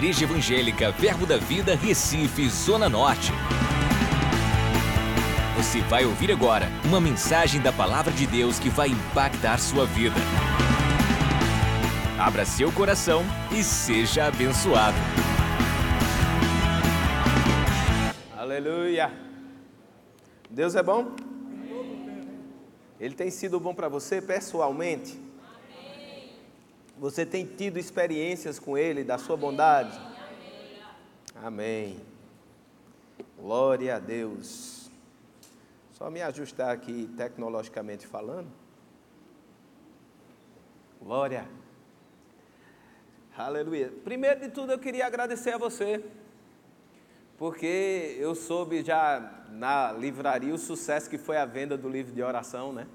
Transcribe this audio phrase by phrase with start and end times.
[0.00, 3.32] Igreja Evangélica Verbo da Vida, Recife, Zona Norte.
[5.58, 10.16] Você vai ouvir agora uma mensagem da Palavra de Deus que vai impactar sua vida.
[12.18, 13.22] Abra seu coração
[13.52, 14.96] e seja abençoado.
[18.34, 19.12] Aleluia!
[20.48, 21.14] Deus é bom?
[22.98, 25.20] Ele tem sido bom para você pessoalmente?
[27.00, 29.98] Você tem tido experiências com Ele, da sua bondade?
[31.34, 31.98] Amém.
[33.38, 34.90] Glória a Deus.
[35.92, 38.48] Só me ajustar aqui tecnologicamente falando.
[41.00, 41.48] Glória.
[43.34, 43.90] Aleluia.
[44.04, 46.04] Primeiro de tudo, eu queria agradecer a você,
[47.38, 52.22] porque eu soube já na livraria o sucesso que foi a venda do livro de
[52.22, 52.86] oração, né?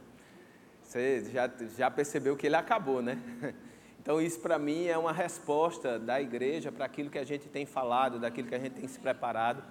[0.84, 3.20] Você já, já percebeu que ele acabou, né?
[4.05, 7.66] Então, isso para mim é uma resposta da igreja para aquilo que a gente tem
[7.66, 9.64] falado, daquilo que a gente tem se preparado.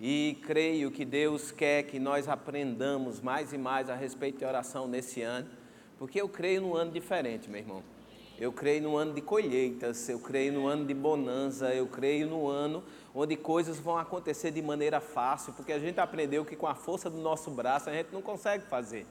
[0.00, 4.86] E creio que Deus quer que nós aprendamos mais e mais a respeito de oração
[4.86, 5.48] nesse ano,
[5.98, 7.82] porque eu creio num ano diferente, meu irmão.
[8.38, 12.46] Eu creio no ano de colheitas, eu creio no ano de bonança, eu creio no
[12.46, 16.76] ano onde coisas vão acontecer de maneira fácil, porque a gente aprendeu que com a
[16.76, 19.04] força do nosso braço a gente não consegue fazer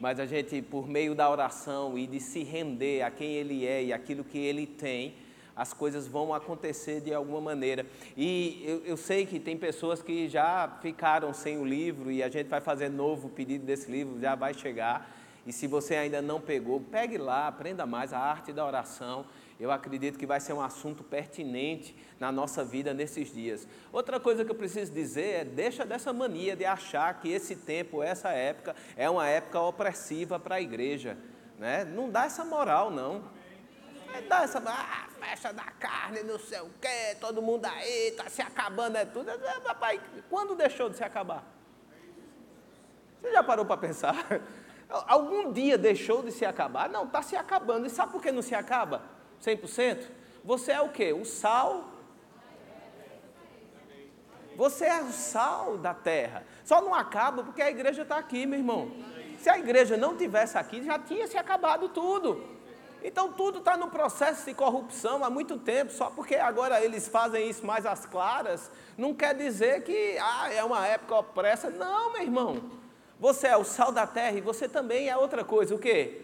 [0.00, 3.84] mas a gente, por meio da oração e de se render a quem Ele é
[3.84, 5.14] e aquilo que Ele tem,
[5.58, 7.84] as coisas vão acontecer de alguma maneira.
[8.16, 12.28] E eu, eu, sei que tem pessoas que já ficaram sem o livro e a
[12.28, 15.10] gente vai fazer novo pedido desse livro, já vai chegar.
[15.48, 19.26] E se você ainda não pegou, pegue lá, aprenda mais a arte da oração
[19.60, 23.66] eu acredito que vai ser um assunto pertinente na nossa vida nesses dias.
[23.92, 28.02] Outra coisa que eu preciso dizer é: deixa dessa mania de achar que esse tempo,
[28.02, 31.18] essa época, é uma época opressiva para a igreja.
[31.58, 31.84] Né?
[31.84, 33.24] Não dá essa moral, não.
[34.14, 38.30] É dá essa ah, festa da carne, não sei o quê, todo mundo aí, está
[38.30, 39.28] se acabando, é tudo.
[39.28, 41.44] É, papai, quando deixou de se acabar?
[43.20, 44.14] Você já parou para pensar?
[44.88, 46.88] Algum dia deixou de se acabar?
[46.88, 47.86] Não, está se acabando.
[47.86, 49.02] E sabe por que não se acaba?
[49.42, 50.06] 100%?
[50.44, 51.12] Você é o que?
[51.12, 51.84] O sal.
[54.56, 56.44] Você é o sal da terra.
[56.64, 58.90] Só não acaba porque a igreja está aqui, meu irmão.
[59.38, 62.58] Se a igreja não tivesse aqui, já tinha se acabado tudo.
[63.04, 67.48] Então tudo está no processo de corrupção há muito tempo, só porque agora eles fazem
[67.48, 71.70] isso mais às claras, não quer dizer que ah, é uma época opressa.
[71.70, 72.87] Não, meu irmão.
[73.18, 75.74] Você é o sal da terra e você também é outra coisa.
[75.74, 76.22] O quê?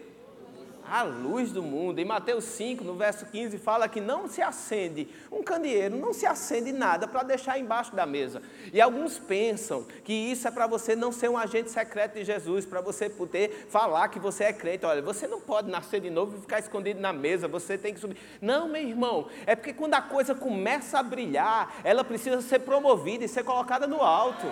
[0.89, 1.99] a luz do mundo.
[1.99, 6.25] Em Mateus 5, no verso 15, fala que não se acende um candeeiro, não se
[6.25, 8.41] acende nada para deixar embaixo da mesa.
[8.71, 12.65] E alguns pensam que isso é para você não ser um agente secreto de Jesus,
[12.65, 14.85] para você poder falar que você é crente.
[14.85, 17.99] Olha, você não pode nascer de novo e ficar escondido na mesa, você tem que
[17.99, 18.17] subir.
[18.41, 23.25] Não, meu irmão, é porque quando a coisa começa a brilhar, ela precisa ser promovida
[23.25, 24.45] e ser colocada no alto.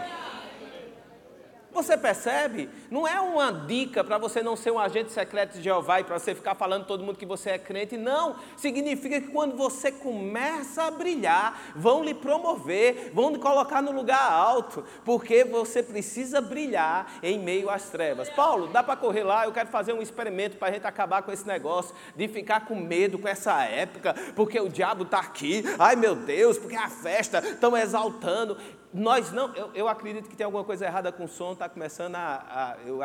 [1.73, 2.69] Você percebe?
[2.91, 6.19] Não é uma dica para você não ser um agente secreto de Jeová e para
[6.19, 7.97] você ficar falando todo mundo que você é crente.
[7.97, 8.35] Não.
[8.56, 14.31] Significa que quando você começa a brilhar, vão lhe promover, vão lhe colocar no lugar
[14.31, 18.29] alto, porque você precisa brilhar em meio às trevas.
[18.29, 19.45] Paulo, dá para correr lá?
[19.45, 22.75] Eu quero fazer um experimento para a gente acabar com esse negócio de ficar com
[22.75, 25.63] medo com essa época, porque o diabo está aqui.
[25.79, 28.57] Ai meu Deus, porque a festa estão exaltando
[28.94, 32.16] nós não, eu, eu, acredito que tem alguma coisa errada com o som, está começando
[32.16, 33.00] a, a eu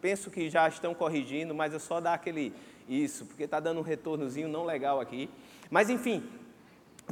[0.00, 2.54] penso que já estão corrigindo, mas é só dar aquele
[2.88, 5.28] isso, porque está dando um retornozinho não legal aqui.
[5.70, 6.22] Mas enfim,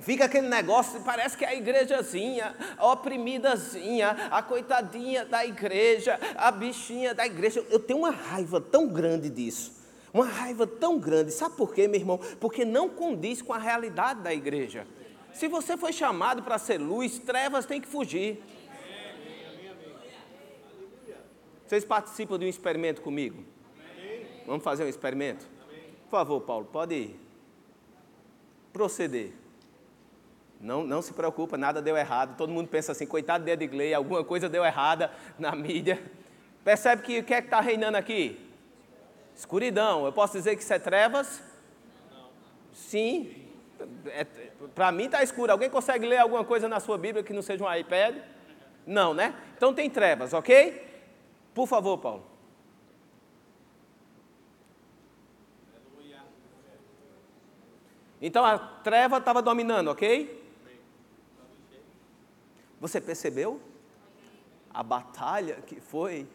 [0.01, 6.51] fica aquele negócio, parece que é a igrejazinha, a oprimidazinha, a coitadinha da igreja, a
[6.51, 7.65] bichinha da igreja.
[7.71, 9.83] Eu tenho uma raiva tão grande disso.
[10.13, 11.33] Uma raiva tão grande.
[11.33, 12.19] Sabe por quê, meu irmão?
[12.39, 14.87] Porque não condiz com a realidade da igreja.
[15.33, 18.43] Se você foi chamado para ser luz, trevas tem que fugir.
[21.67, 23.45] Vocês participam de um experimento comigo?
[24.47, 25.47] Vamos fazer um experimento?
[26.05, 27.21] Por favor, Paulo, pode ir.
[28.73, 29.33] Proceder.
[30.61, 32.37] Não, não se preocupa, nada deu errado.
[32.37, 36.03] Todo mundo pensa assim, coitado de Edgley, alguma coisa deu errada na mídia.
[36.63, 38.39] Percebe que o que é que está reinando aqui?
[39.35, 40.05] Escuridão.
[40.05, 41.43] Eu posso dizer que isso é trevas?
[42.73, 43.49] Sim,
[44.07, 44.27] é,
[44.75, 45.53] Para mim está escuro.
[45.53, 48.17] Alguém consegue ler alguma coisa na sua Bíblia que não seja um iPad?
[48.87, 49.35] Não, né?
[49.57, 50.89] Então tem trevas, ok?
[51.55, 52.33] Por favor, Paulo.
[58.21, 60.41] Então a treva estava dominando, ok?
[62.81, 63.61] Você percebeu?
[64.73, 66.29] A batalha que foi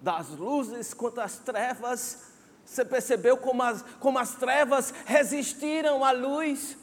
[0.00, 2.29] das luzes contra as trevas
[2.70, 6.78] você percebeu como as, como as trevas resistiram à luz?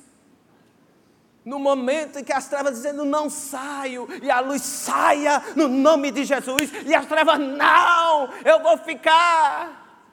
[1.45, 6.11] No momento em que as trevas dizendo não saio, e a luz saia no nome
[6.11, 10.05] de Jesus, e as trevas não, eu vou ficar.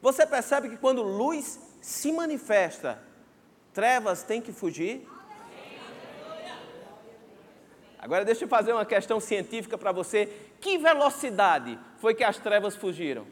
[0.00, 2.98] Você percebe que quando luz se manifesta,
[3.74, 5.06] trevas têm que fugir?
[7.98, 10.49] Agora deixa eu fazer uma questão científica para você.
[10.60, 13.26] Que velocidade foi que as trevas fugiram?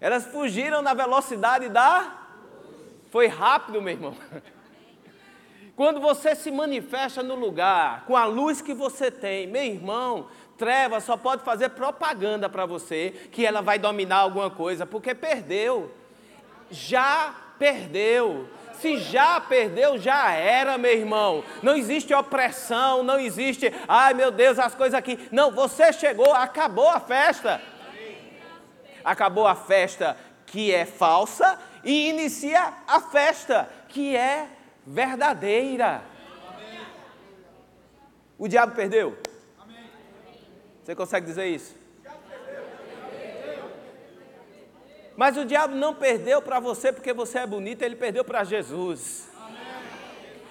[0.00, 2.18] Elas fugiram na velocidade da.
[3.10, 4.16] Foi rápido, meu irmão.
[5.76, 10.28] Quando você se manifesta no lugar, com a luz que você tem, meu irmão,
[10.58, 15.90] treva só pode fazer propaganda para você que ela vai dominar alguma coisa, porque perdeu.
[16.70, 18.46] Já perdeu.
[18.80, 21.44] Se já perdeu, já era, meu irmão.
[21.62, 25.18] Não existe opressão, não existe, ai meu Deus, as coisas aqui.
[25.30, 27.60] Não, você chegou, acabou a festa.
[29.04, 30.16] Acabou a festa
[30.46, 34.48] que é falsa e inicia a festa que é
[34.86, 36.02] verdadeira.
[38.38, 39.18] O diabo perdeu?
[40.82, 41.79] Você consegue dizer isso?
[45.20, 49.28] Mas o diabo não perdeu para você porque você é bonito, ele perdeu para Jesus.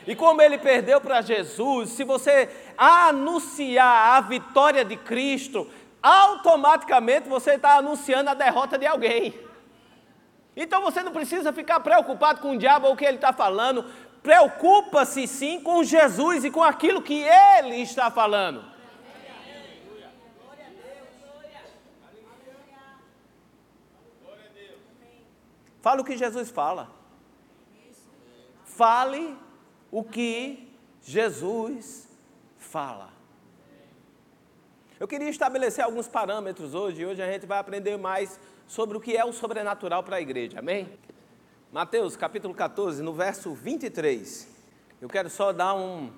[0.06, 5.68] E como ele perdeu para Jesus, se você anunciar a vitória de Cristo,
[6.04, 9.34] automaticamente você está anunciando a derrota de alguém.
[10.56, 13.84] Então você não precisa ficar preocupado com o diabo ou o que ele está falando,
[14.22, 18.64] preocupa-se sim com Jesus e com aquilo que ele está falando.
[25.82, 26.90] Fale o que Jesus fala.
[28.66, 29.38] Fale
[29.92, 30.70] o que
[31.02, 32.08] Jesus
[32.58, 33.10] fala.
[35.00, 39.00] Eu queria estabelecer alguns parâmetros hoje, e hoje a gente vai aprender mais sobre o
[39.02, 40.90] que é o sobrenatural para a igreja, amém?
[41.72, 44.48] Mateus capítulo 14, no verso 23.
[45.02, 46.12] Eu quero só dar um,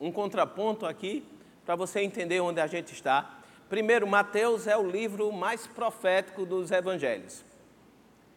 [0.00, 1.24] um contraponto aqui,
[1.66, 3.38] para você entender onde a gente está.
[3.68, 7.44] Primeiro, Mateus é o livro mais profético dos evangelhos.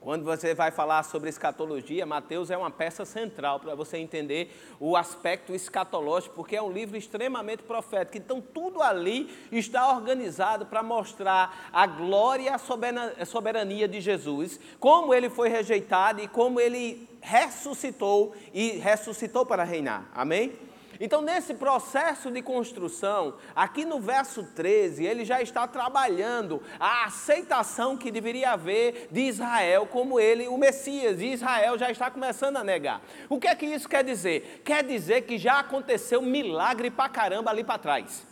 [0.05, 4.95] Quando você vai falar sobre escatologia, Mateus é uma peça central para você entender o
[4.95, 8.15] aspecto escatológico, porque é um livro extremamente profético.
[8.15, 15.11] Então, tudo ali está organizado para mostrar a glória e a soberania de Jesus, como
[15.11, 20.07] ele foi rejeitado e como ele ressuscitou e ressuscitou para reinar.
[20.13, 20.53] Amém?
[20.99, 27.97] Então, nesse processo de construção, aqui no verso 13, ele já está trabalhando a aceitação
[27.97, 32.63] que deveria haver de Israel como ele, o Messias, e Israel já está começando a
[32.63, 33.01] negar.
[33.29, 34.61] O que é que isso quer dizer?
[34.63, 38.25] Quer dizer que já aconteceu milagre pra caramba ali para trás.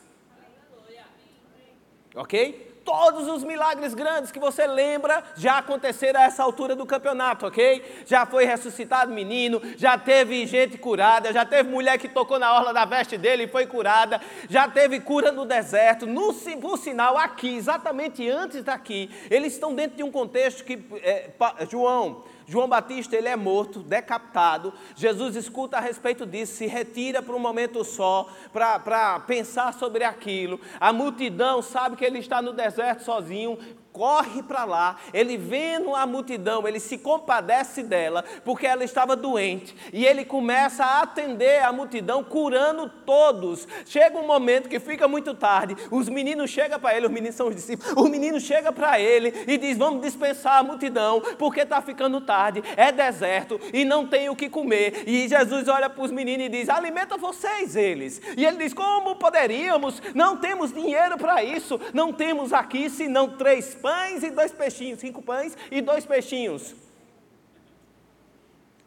[2.16, 2.73] Ok?
[2.84, 8.04] Todos os milagres grandes que você lembra já aconteceram a essa altura do campeonato, ok?
[8.06, 12.74] Já foi ressuscitado menino, já teve gente curada, já teve mulher que tocou na orla
[12.74, 14.20] da veste dele e foi curada,
[14.50, 16.06] já teve cura no deserto.
[16.06, 21.30] No, por sinal, aqui, exatamente antes daqui, eles estão dentro de um contexto que é,
[21.70, 24.74] João João Batista ele é morto, decapitado.
[24.96, 30.60] Jesus escuta a respeito disso, se retira por um momento só para pensar sobre aquilo.
[30.80, 33.58] A multidão sabe que ele está no deserto sozinho,
[33.94, 39.76] corre para lá, ele vendo a multidão, ele se compadece dela, porque ela estava doente,
[39.94, 43.68] e ele começa a atender a multidão, curando todos.
[43.86, 47.48] Chega um momento que fica muito tarde, os meninos chegam para ele, os meninos são
[47.48, 51.80] os discípulos, o menino chega para ele e diz: Vamos dispensar a multidão, porque está
[51.82, 55.04] ficando tarde, é deserto e não tem o que comer.
[55.06, 58.20] E Jesus olha para os meninos e diz: Alimenta vocês eles.
[58.36, 60.02] E ele diz: Como poderíamos?
[60.16, 65.22] Não temos dinheiro para isso, não temos aqui senão três pães e dois peixinhos, cinco
[65.22, 66.74] pães e dois peixinhos.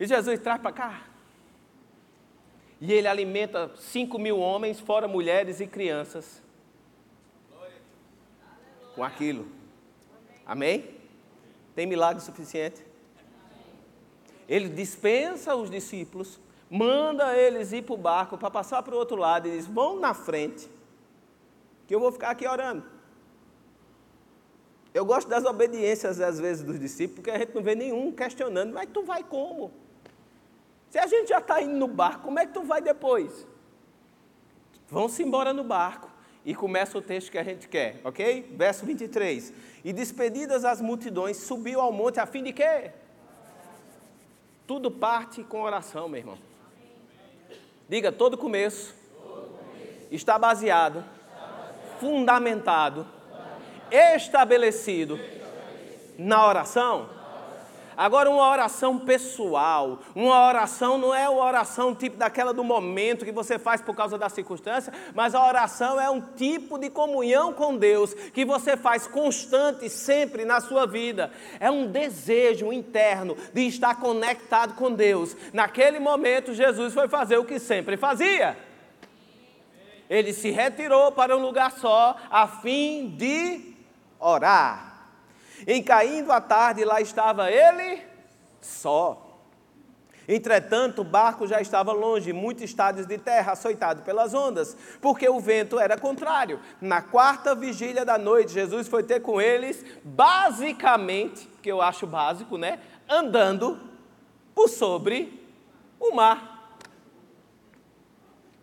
[0.00, 1.02] E Jesus traz para cá.
[2.80, 6.42] E ele alimenta cinco mil homens, fora mulheres e crianças,
[8.94, 9.46] com aquilo.
[10.46, 10.96] Amém?
[11.74, 12.82] Tem milagre suficiente?
[14.48, 19.16] Ele dispensa os discípulos, manda eles ir para o barco para passar para o outro
[19.16, 20.70] lado e diz: Vão na frente,
[21.86, 22.95] que eu vou ficar aqui orando.
[24.96, 28.72] Eu gosto das obediências, às vezes, dos discípulos, porque a gente não vê nenhum questionando,
[28.72, 29.70] mas tu vai como?
[30.88, 33.46] Se a gente já está indo no barco, como é que tu vai depois?
[34.88, 36.10] Vão-se embora no barco.
[36.46, 38.54] E começa o texto que a gente quer, ok?
[38.56, 39.52] Verso 23.
[39.84, 42.92] E despedidas as multidões, subiu ao monte a fim de quê?
[44.66, 46.38] Tudo parte com oração, meu irmão.
[47.86, 48.94] Diga, todo começo,
[50.10, 51.04] está baseado,
[52.00, 53.15] fundamentado
[53.90, 55.18] estabelecido
[56.18, 57.16] na oração?
[57.96, 63.32] Agora, uma oração pessoal, uma oração não é uma oração tipo daquela do momento que
[63.32, 67.74] você faz por causa da circunstância, mas a oração é um tipo de comunhão com
[67.74, 71.32] Deus que você faz constante sempre na sua vida.
[71.58, 75.34] É um desejo interno de estar conectado com Deus.
[75.54, 78.58] Naquele momento, Jesus foi fazer o que sempre fazia.
[80.08, 83.75] Ele se retirou para um lugar só, a fim de
[84.18, 85.08] orar.
[85.66, 88.02] Em caindo a tarde, lá estava ele
[88.60, 89.22] só.
[90.28, 95.38] Entretanto, o barco já estava longe, muitos estádios de terra, açoitado pelas ondas, porque o
[95.38, 96.60] vento era contrário.
[96.80, 102.58] Na quarta vigília da noite, Jesus foi ter com eles, basicamente, que eu acho básico,
[102.58, 102.80] né?
[103.08, 103.78] Andando
[104.52, 105.48] por sobre
[106.00, 106.80] o mar.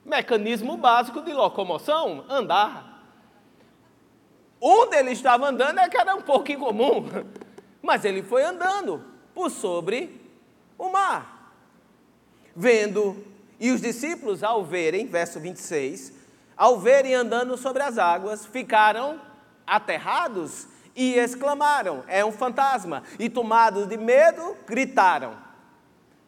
[0.04, 2.93] Mecanismo básico de locomoção, andar.
[4.66, 7.04] Onde ele estava andando é que era um pouco incomum,
[7.84, 9.04] mas ele foi andando
[9.34, 10.22] por sobre
[10.78, 11.52] o mar.
[12.56, 13.22] Vendo,
[13.60, 16.14] e os discípulos, ao verem, verso 26,
[16.56, 19.20] ao verem andando sobre as águas, ficaram
[19.68, 20.66] aterrados
[20.96, 23.04] e exclamaram: É um fantasma!
[23.20, 25.36] E tomados de medo, gritaram.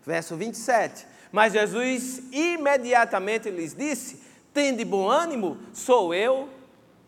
[0.06, 1.08] Verso 27.
[1.32, 4.22] Mas Jesus imediatamente lhes disse:
[4.54, 6.50] Tende bom ânimo, sou eu,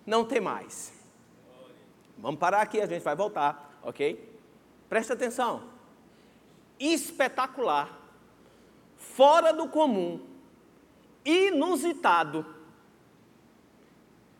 [0.05, 0.95] não tem mais.
[2.17, 4.37] Vamos parar aqui, a gente vai voltar, ok?
[4.89, 5.63] Presta atenção.
[6.79, 7.99] Espetacular,
[8.95, 10.19] fora do comum,
[11.23, 12.45] inusitado.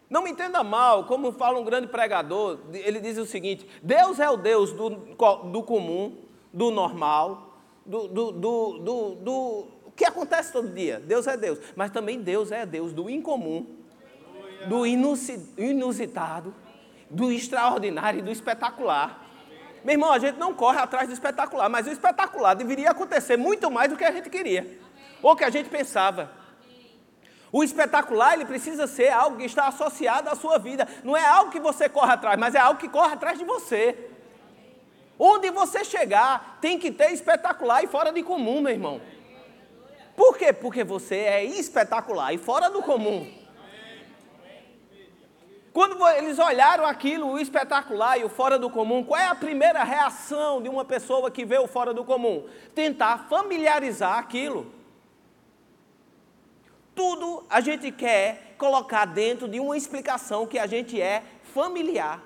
[0.09, 4.29] Não me entenda mal, como fala um grande pregador, ele diz o seguinte: Deus é
[4.29, 6.17] o Deus do, do comum,
[6.53, 10.99] do normal, do, do, do, do, do que acontece todo dia.
[10.99, 13.65] Deus é Deus, mas também Deus é Deus do incomum,
[14.67, 16.53] do inusitado
[17.09, 19.23] do extraordinário e do espetacular.
[19.83, 23.71] Meu irmão, a gente não corre atrás do espetacular, mas o espetacular deveria acontecer muito
[23.71, 24.79] mais do que a gente queria,
[25.21, 26.31] ou que a gente pensava.
[27.51, 30.87] O espetacular, ele precisa ser algo que está associado à sua vida.
[31.03, 34.11] Não é algo que você corre atrás, mas é algo que corre atrás de você.
[35.17, 39.01] Onde você chegar, tem que ter espetacular e fora de comum, meu irmão.
[40.15, 40.51] Por quê?
[40.51, 43.31] Porque você é espetacular e fora do comum.
[45.77, 49.83] Quando eles olharam aquilo, o espetacular e o fora do comum, qual é a primeira
[49.83, 52.47] reação de uma pessoa que vê o fora do comum?
[52.73, 54.73] Tentar familiarizar aquilo.
[56.95, 61.21] Tudo a gente quer colocar dentro de uma explicação que a gente é
[61.53, 62.23] familiar.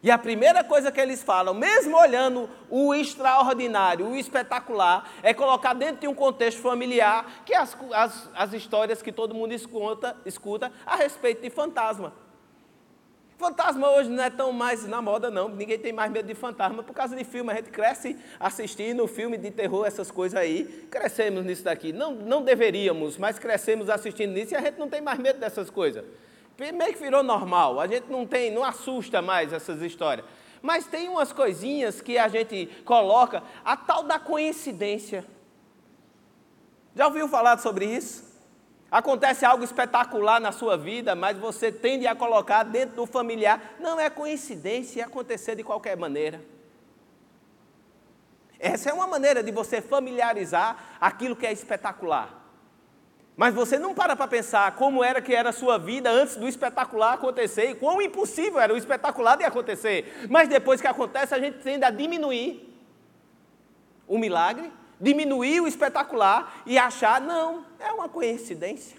[0.00, 5.74] E a primeira coisa que eles falam, mesmo olhando o extraordinário, o espetacular, é colocar
[5.74, 10.16] dentro de um contexto familiar, que é as, as, as histórias que todo mundo escuta,
[10.24, 12.21] escuta a respeito de fantasma.
[13.42, 15.48] Fantasma hoje não é tão mais na moda, não.
[15.48, 17.50] Ninguém tem mais medo de fantasma por causa de filme.
[17.50, 20.86] A gente cresce assistindo filme de terror, essas coisas aí.
[20.88, 21.92] Crescemos nisso daqui.
[21.92, 25.70] Não, não deveríamos, mas crescemos assistindo nisso e a gente não tem mais medo dessas
[25.70, 26.04] coisas.
[26.56, 27.80] Meio que virou normal.
[27.80, 30.24] A gente não tem, não assusta mais essas histórias.
[30.62, 35.26] Mas tem umas coisinhas que a gente coloca, a tal da coincidência.
[36.94, 38.31] Já ouviu falar sobre isso?
[38.92, 43.76] Acontece algo espetacular na sua vida, mas você tende a colocar dentro do familiar.
[43.80, 46.42] Não é coincidência e acontecer de qualquer maneira.
[48.60, 52.38] Essa é uma maneira de você familiarizar aquilo que é espetacular.
[53.34, 56.46] Mas você não para para pensar como era que era a sua vida antes do
[56.46, 60.28] espetacular acontecer e quão impossível era o espetacular de acontecer.
[60.28, 62.70] Mas depois que acontece, a gente tende a diminuir
[64.06, 64.70] o milagre
[65.02, 68.96] diminuir o espetacular e achar, não, é uma coincidência.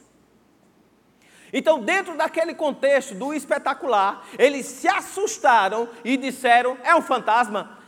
[1.54, 7.80] Então, dentro daquele contexto do espetacular, eles se assustaram e disseram: é um fantasma.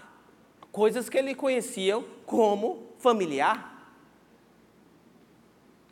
[0.72, 3.74] Coisas que eles conheciam como familiar.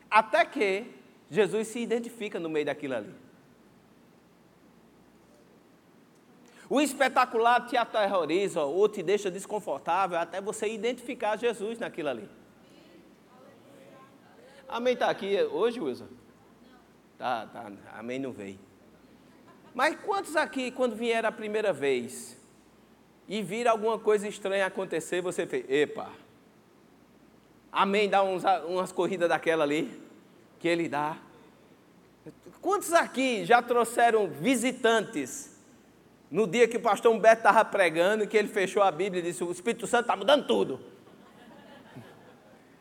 [0.09, 0.85] Até que
[1.29, 3.22] Jesus se identifica no meio daquilo ali.
[6.73, 12.27] O espetacular te aterroriza ou te deixa desconfortável até você identificar Jesus naquilo ali.
[14.67, 16.07] Amém está aqui hoje, Wilson?
[17.15, 17.71] Tá, tá.
[17.93, 18.57] Amém não veio.
[19.71, 22.41] Mas quantos aqui, quando vieram a primeira vez
[23.27, 26.09] e viram alguma coisa estranha acontecer, você fez, epa,
[27.71, 30.01] amém, dá uns, umas corridas daquela ali,
[30.59, 31.17] que ele dá.
[32.59, 35.52] Quantos aqui já trouxeram visitantes
[36.33, 39.43] no dia que o pastor Humberto estava pregando, que ele fechou a Bíblia e disse:
[39.43, 40.79] O Espírito Santo está mudando tudo.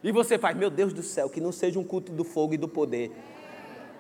[0.03, 2.57] E você faz, meu Deus do céu, que não seja um culto do fogo e
[2.57, 3.13] do poder.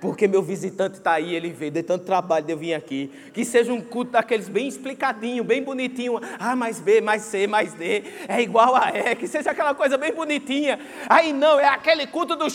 [0.02, 3.08] Porque meu visitante está aí, ele veio, de tanto trabalho de eu vir aqui.
[3.32, 6.18] Que seja um culto daqueles bem explicadinho, bem bonitinho.
[6.40, 9.14] A mais B, mais C, mais D, é igual a E.
[9.14, 10.80] Que seja aquela coisa bem bonitinha.
[11.08, 12.50] Aí não, é aquele culto do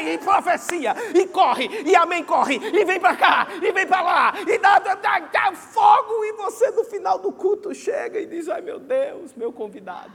[0.00, 4.34] e profecia, e corre, e amém, corre, e vem para cá, e vem para lá,
[4.46, 8.48] e dá, dá, dá, dá fogo, e você no final do culto chega e diz:
[8.48, 10.12] ai meu Deus, meu convidado.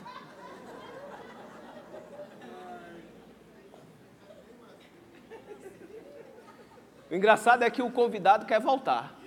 [7.10, 9.20] O engraçado é que o convidado quer voltar.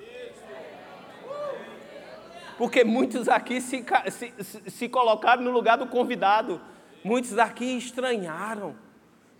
[2.56, 6.60] Porque muitos aqui se, se, se colocaram no lugar do convidado.
[7.02, 8.76] Muitos aqui estranharam.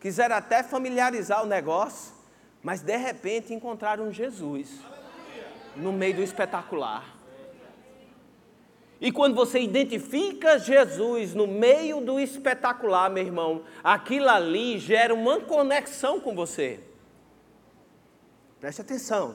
[0.01, 2.15] Quiseram até familiarizar o negócio.
[2.63, 4.81] Mas de repente encontraram Jesus
[5.77, 7.05] no meio do espetacular.
[9.01, 15.41] E quando você identifica Jesus no meio do espetacular, meu irmão, aquilo ali gera uma
[15.41, 16.81] conexão com você.
[18.63, 19.35] Preste atenção.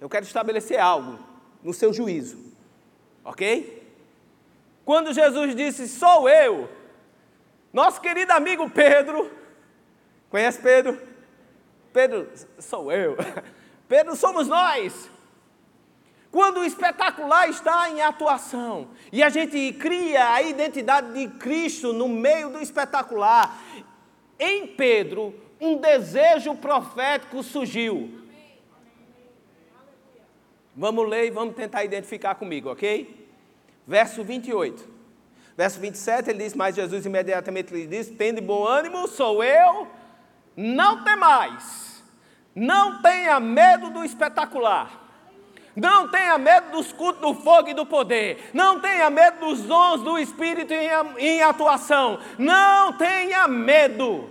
[0.00, 1.18] Eu quero estabelecer algo
[1.62, 2.38] no seu juízo.
[3.22, 3.86] Ok?
[4.86, 6.66] Quando Jesus disse, sou eu,
[7.70, 9.30] nosso querido amigo Pedro,
[10.30, 10.98] conhece Pedro?
[11.92, 12.26] Pedro,
[12.58, 13.18] sou eu.
[13.86, 15.10] Pedro, somos nós.
[16.30, 22.08] Quando o espetacular está em atuação e a gente cria a identidade de Cristo no
[22.08, 23.62] meio do espetacular,
[24.38, 28.23] em Pedro, um desejo profético surgiu.
[30.76, 33.28] Vamos ler e vamos tentar identificar comigo, ok?
[33.86, 34.88] Verso 28.
[35.56, 39.86] Verso 27 ele diz: Mas Jesus imediatamente lhe disse: Tende bom ânimo, sou eu,
[40.56, 42.02] não temais,
[42.54, 45.02] não tenha medo do espetacular.
[45.76, 48.50] Não tenha medo dos cultos do fogo e do poder.
[48.54, 52.20] Não tenha medo dos dons do Espírito em atuação.
[52.38, 54.30] Não tenha medo.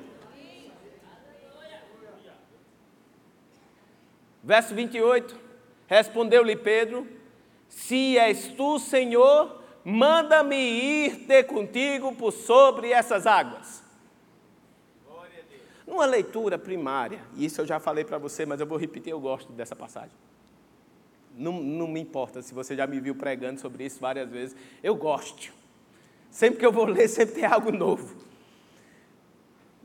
[4.41, 5.42] Verso 28.
[5.93, 7.07] Respondeu-lhe Pedro:
[7.69, 13.84] Se és tu, Senhor, manda-me ir ter contigo por sobre essas águas.
[15.86, 19.19] Numa leitura primária, e isso eu já falei para você, mas eu vou repetir, eu
[19.19, 20.17] gosto dessa passagem.
[21.38, 24.95] Não, não me importa se você já me viu pregando sobre isso várias vezes, eu
[24.95, 25.53] gosto.
[26.32, 28.15] Sempre que eu vou ler, sempre tem algo novo.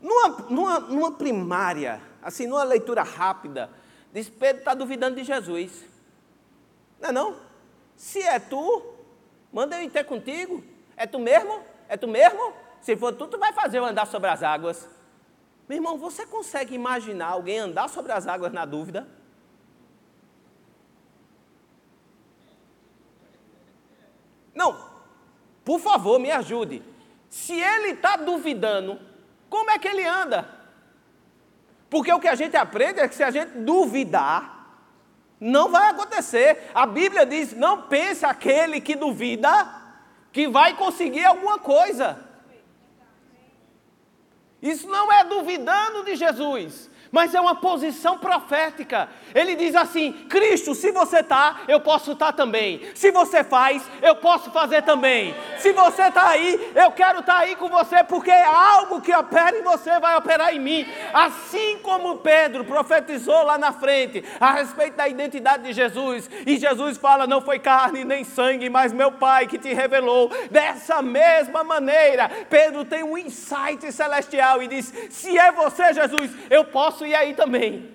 [0.01, 3.69] Numa, numa, numa primária, assim, numa leitura rápida,
[4.11, 5.88] diz: Pedro está duvidando de Jesus.
[7.11, 7.35] Não é não?
[7.95, 8.93] Se é tu,
[9.51, 10.63] manda eu ir ter contigo.
[10.95, 11.61] É tu mesmo?
[11.87, 12.53] É tu mesmo?
[12.81, 14.87] Se for tu, tu vai fazer eu andar sobre as águas.
[15.67, 19.07] Meu irmão, você consegue imaginar alguém andar sobre as águas na dúvida?
[24.53, 24.89] Não,
[25.63, 26.83] por favor, me ajude.
[27.29, 28.99] Se ele está duvidando,
[29.49, 30.49] como é que ele anda?
[31.89, 34.58] Porque o que a gente aprende é que se a gente duvidar,
[35.39, 36.69] não vai acontecer.
[36.73, 39.67] A Bíblia diz: não pense aquele que duvida
[40.31, 42.27] que vai conseguir alguma coisa.
[44.61, 49.09] Isso não é duvidando de Jesus, mas é uma posição profética.
[49.33, 52.81] Ele diz assim: Cristo, se você está, eu posso estar tá também.
[52.93, 55.35] Se você faz, eu posso fazer também.
[55.57, 59.13] Se você está aí, eu quero estar tá aí com você, porque é algo que
[59.13, 60.85] opera em você vai operar em mim.
[61.13, 66.97] Assim como Pedro profetizou lá na frente a respeito da identidade de Jesus, e Jesus
[66.97, 70.31] fala: Não foi carne nem sangue, mas meu Pai que te revelou.
[70.51, 76.65] Dessa mesma maneira, Pedro tem um insight celestial e diz: Se é você, Jesus, eu
[76.65, 77.89] posso posso ir aí também.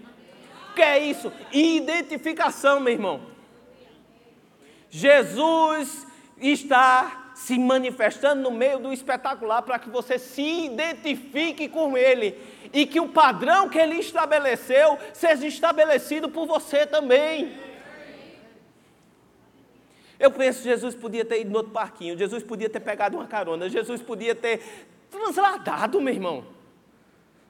[0.70, 1.30] O que é isso?
[1.52, 3.20] Identificação, meu irmão.
[4.88, 6.06] Jesus
[6.40, 12.38] está se manifestando no meio do espetacular para que você se identifique com Ele
[12.72, 17.52] e que o padrão que Ele estabeleceu seja estabelecido por você também.
[20.18, 23.26] Eu penso que Jesus podia ter ido no outro parquinho, Jesus podia ter pegado uma
[23.26, 24.62] carona, Jesus podia ter
[25.10, 26.54] transladado, meu irmão.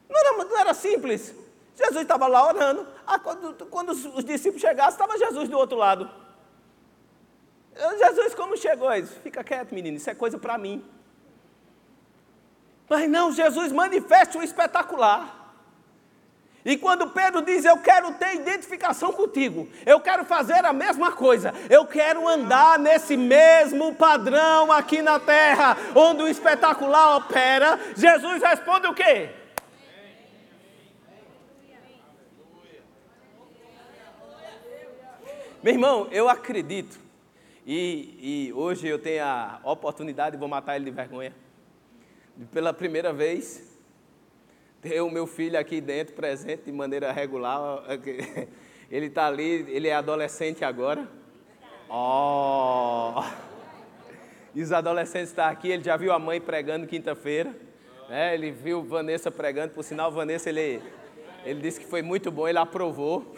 [0.09, 1.44] Não era, não era simples.
[1.75, 2.87] Jesus estava lá orando.
[3.07, 6.09] Ah, quando, quando, os discípulos chegassem, estava Jesus do outro lado.
[7.99, 8.91] Jesus, como chegou?
[8.93, 10.85] Disse, Fica quieto, menino, isso é coisa para mim.
[12.89, 15.43] Mas não, Jesus manifesta o espetacular.
[16.65, 21.53] E quando Pedro diz, eu quero ter identificação contigo, eu quero fazer a mesma coisa,
[21.69, 28.87] eu quero andar nesse mesmo padrão aqui na terra, onde o espetacular opera, Jesus responde
[28.87, 29.44] o quê?
[35.65, 37.01] Meu irmão, eu acredito,
[37.67, 41.35] e, e hoje eu tenho a oportunidade, vou matar ele de vergonha,
[42.37, 43.67] de pela primeira vez,
[44.83, 47.83] ter o meu filho aqui dentro, presente de maneira regular.
[48.93, 51.09] Ele está ali, ele é adolescente agora.
[51.89, 53.25] Oh!
[54.55, 57.57] E os adolescentes estão aqui, ele já viu a mãe pregando quinta-feira.
[58.11, 58.35] Né?
[58.35, 60.83] Ele viu Vanessa pregando, por sinal, Vanessa, ele,
[61.43, 63.35] ele disse que foi muito bom, ele aprovou.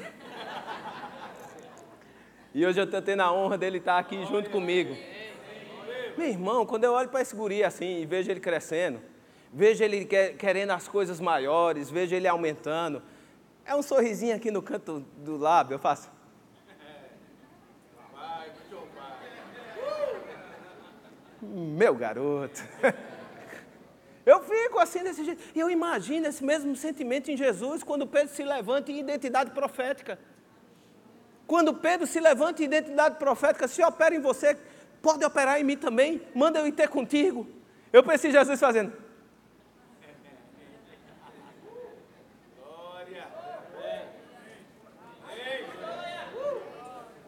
[2.56, 4.96] E hoje eu estou tendo a honra dele estar aqui junto comigo.
[6.16, 8.98] Meu irmão, quando eu olho para esse guri assim e vejo ele crescendo,
[9.52, 13.02] vejo ele querendo as coisas maiores, vejo ele aumentando,
[13.62, 16.10] é um sorrisinho aqui no canto do lábio, eu faço.
[21.42, 22.62] Meu garoto.
[24.24, 25.40] Eu fico assim desse jeito.
[25.54, 30.18] E eu imagino esse mesmo sentimento em Jesus quando Pedro se levanta em identidade profética.
[31.46, 34.59] Quando Pedro se levanta em identidade profética, se opera em você,
[35.00, 37.46] pode operar em mim também, manda eu ir ter contigo.
[37.92, 38.92] Eu preciso de Jesus fazendo.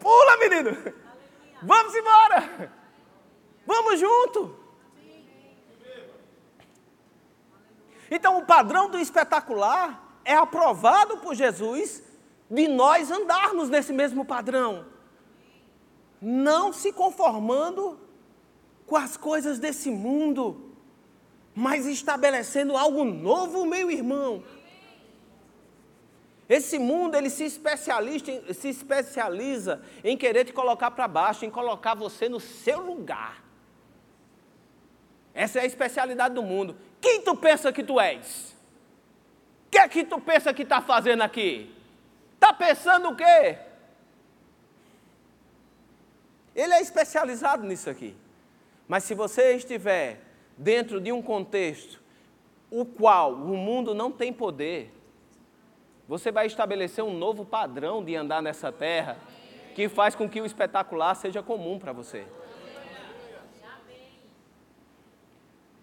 [0.00, 0.94] Pula, menino!
[1.62, 2.72] Vamos embora!
[3.66, 4.58] Vamos junto!
[8.10, 12.02] Então, o padrão do espetacular é aprovado por Jesus
[12.50, 14.86] de nós andarmos nesse mesmo padrão,
[16.20, 17.98] não se conformando
[18.86, 20.74] com as coisas desse mundo,
[21.54, 24.42] mas estabelecendo algo novo, meu irmão.
[26.48, 32.28] Esse mundo ele se, se especializa em querer te colocar para baixo, em colocar você
[32.28, 33.44] no seu lugar.
[35.34, 36.76] Essa é a especialidade do mundo.
[37.00, 38.56] Quem tu pensa que tu és?
[39.66, 41.77] O que é que tu pensa que está fazendo aqui?
[42.38, 43.58] Está pensando o quê?
[46.54, 48.16] Ele é especializado nisso aqui.
[48.86, 50.20] Mas se você estiver
[50.56, 52.00] dentro de um contexto
[52.70, 54.94] o qual o mundo não tem poder,
[56.06, 59.18] você vai estabelecer um novo padrão de andar nessa terra
[59.74, 62.24] que faz com que o espetacular seja comum para você.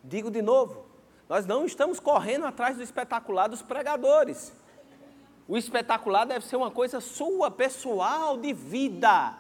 [0.01, 0.85] Digo de novo,
[1.27, 4.55] nós não estamos correndo atrás do espetacular dos pregadores.
[5.47, 9.33] O espetacular deve ser uma coisa sua, pessoal, de vida.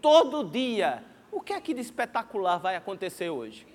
[0.00, 1.04] Todo dia.
[1.30, 3.66] O que é que de espetacular vai acontecer hoje?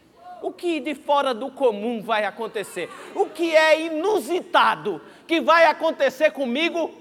[0.42, 2.90] O que de fora do comum vai acontecer?
[3.14, 6.92] O que é inusitado que vai acontecer comigo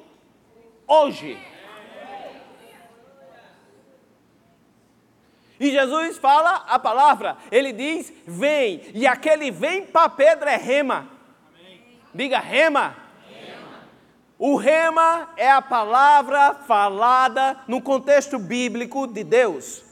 [0.86, 1.38] hoje?
[5.60, 11.08] E Jesus fala a palavra, ele diz: vem, e aquele vem para Pedro é rema.
[12.14, 13.07] Diga rema.
[14.38, 19.84] O rema é a palavra falada no contexto bíblico de Deus.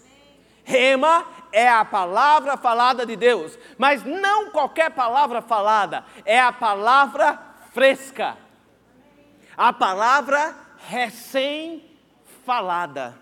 [0.63, 7.41] Rema é a palavra falada de Deus, mas não qualquer palavra falada, é a palavra
[7.73, 8.37] fresca,
[9.57, 13.19] a palavra recém-falada.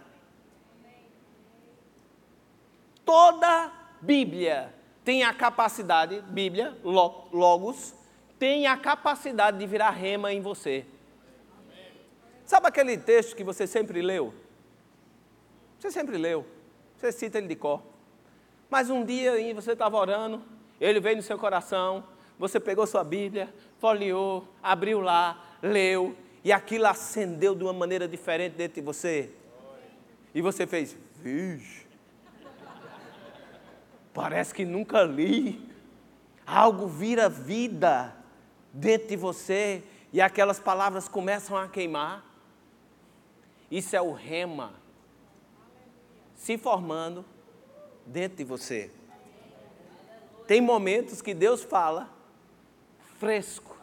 [3.04, 7.94] Toda Bíblia tem a capacidade, Bíblia, Logos,
[8.38, 10.84] tem a capacidade de virar rema em você.
[12.44, 14.34] Sabe aquele texto que você sempre leu?
[15.78, 16.46] Você sempre leu,
[16.96, 17.82] você cita ele de cor.
[18.70, 20.42] Mas um dia você estava orando,
[20.80, 22.04] ele veio no seu coração,
[22.38, 28.54] você pegou sua Bíblia, folheou, abriu lá, leu, e aquilo acendeu de uma maneira diferente
[28.54, 29.30] dentro de você.
[30.34, 31.86] E você fez, vixe,
[34.12, 35.72] parece que nunca li.
[36.46, 38.14] Algo vira vida
[38.72, 42.33] dentro de você e aquelas palavras começam a queimar.
[43.70, 44.72] Isso é o rema
[46.34, 47.24] se formando
[48.06, 48.90] dentro de você.
[50.46, 52.08] Tem momentos que Deus fala
[53.18, 53.76] fresco,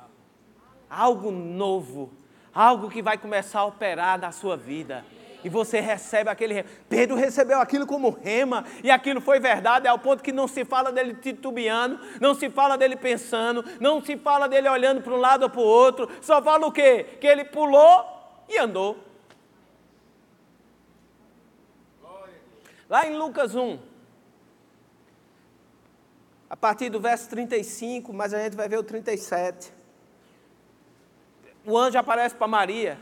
[0.89, 2.11] algo novo,
[2.53, 5.03] algo que vai começar a operar na sua vida.
[5.43, 6.69] E você recebe aquele rema.
[6.87, 10.91] Pedro recebeu aquilo como rema, e aquilo foi verdade, ao ponto que não se fala
[10.91, 15.43] dele titubeando, não se fala dele pensando, não se fala dele olhando para um lado
[15.43, 17.17] ou para o outro, só fala o quê?
[17.19, 18.05] Que ele pulou
[18.47, 19.10] e andou.
[22.91, 23.79] Lá em Lucas 1,
[26.49, 29.73] a partir do verso 35, mas a gente vai ver o 37.
[31.65, 32.99] O anjo aparece para Maria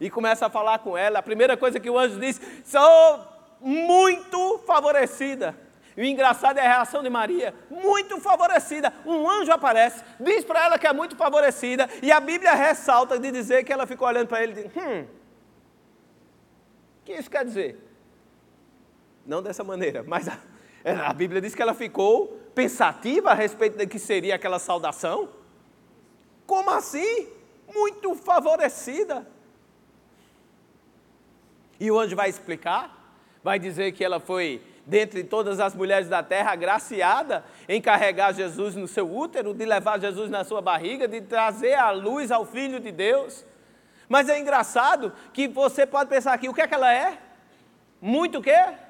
[0.00, 1.18] e começa a falar com ela.
[1.18, 3.26] A primeira coisa que o anjo diz: sou
[3.60, 5.58] muito favorecida.
[5.96, 8.94] E o engraçado é a reação de Maria, muito favorecida.
[9.04, 13.32] Um anjo aparece, diz para ela que é muito favorecida, e a Bíblia ressalta de
[13.32, 15.04] dizer que ela ficou olhando para ele e diz: Hum,
[17.00, 17.87] o que isso quer dizer?
[19.28, 20.38] Não dessa maneira, mas a,
[21.06, 25.28] a Bíblia diz que ela ficou pensativa a respeito do que seria aquela saudação.
[26.46, 27.28] Como assim?
[27.74, 29.28] Muito favorecida.
[31.78, 33.12] E o anjo vai explicar,
[33.44, 38.74] vai dizer que ela foi, dentre todas as mulheres da terra, agraciada em carregar Jesus
[38.74, 42.80] no seu útero, de levar Jesus na sua barriga, de trazer a luz ao Filho
[42.80, 43.44] de Deus.
[44.08, 47.18] Mas é engraçado que você pode pensar aqui, o que é que ela é?
[48.00, 48.87] Muito o quê?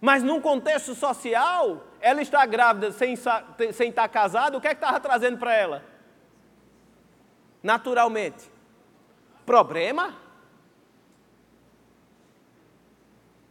[0.00, 4.82] Mas num contexto social, ela está grávida sem, sem estar casada, o que é que
[4.82, 5.84] estava trazendo para ela?
[7.62, 8.50] Naturalmente.
[9.44, 10.16] Problema?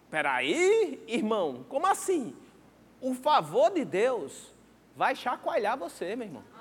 [0.09, 2.35] Peraí, irmão, como assim?
[2.99, 4.51] O favor de Deus
[4.95, 6.59] vai chacoalhar você, meu irmão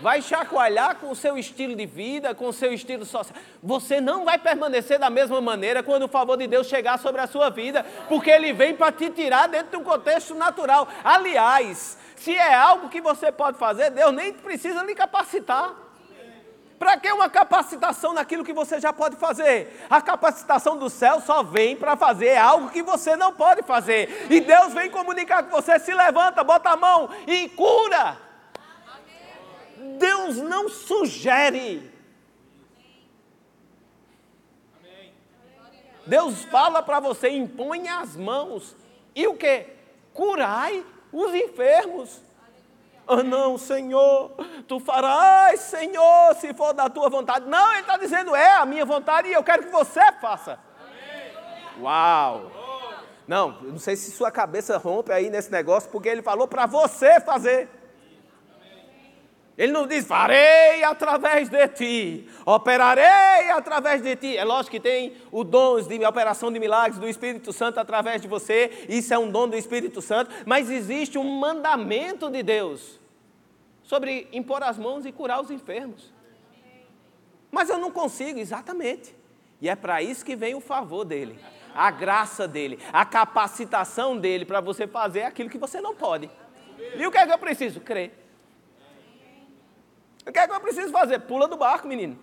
[0.00, 3.36] vai chacoalhar com o seu estilo de vida, com o seu estilo social.
[3.62, 7.26] Você não vai permanecer da mesma maneira quando o favor de Deus chegar sobre a
[7.26, 10.88] sua vida, porque ele vem para te tirar dentro de um contexto natural.
[11.02, 15.86] Aliás, se é algo que você pode fazer, Deus nem precisa lhe capacitar.
[16.78, 19.86] Para que uma capacitação naquilo que você já pode fazer?
[19.88, 24.26] A capacitação do céu só vem para fazer algo que você não pode fazer.
[24.30, 28.25] E Deus vem comunicar com você: se levanta, bota a mão e cura.
[29.98, 31.92] Deus não sugere.
[36.06, 38.76] Deus fala para você, impõe as mãos.
[39.14, 39.66] E o que?
[40.12, 42.22] Curai os enfermos.
[43.08, 44.32] Ah, não, Senhor,
[44.66, 47.48] tu farás, Senhor, se for da tua vontade.
[47.48, 50.58] Não, Ele está dizendo, é a minha vontade e eu quero que você faça.
[51.80, 52.50] Uau!
[53.28, 57.20] Não, não sei se sua cabeça rompe aí nesse negócio, porque Ele falou para você
[57.20, 57.68] fazer.
[59.56, 64.36] Ele não diz, farei através de ti, operarei através de ti.
[64.36, 68.28] É lógico que tem o dom de operação de milagres do Espírito Santo através de
[68.28, 73.00] você, isso é um dom do Espírito Santo, mas existe um mandamento de Deus
[73.82, 76.12] sobre impor as mãos e curar os enfermos.
[77.50, 79.14] Mas eu não consigo, exatamente.
[79.62, 81.38] E é para isso que vem o favor dele,
[81.74, 86.30] a graça dele, a capacitação dele para você fazer aquilo que você não pode.
[86.94, 87.80] E o que é que eu preciso?
[87.80, 88.25] Crer.
[90.26, 91.20] O que é que eu preciso fazer?
[91.20, 92.18] Pula do barco, menino.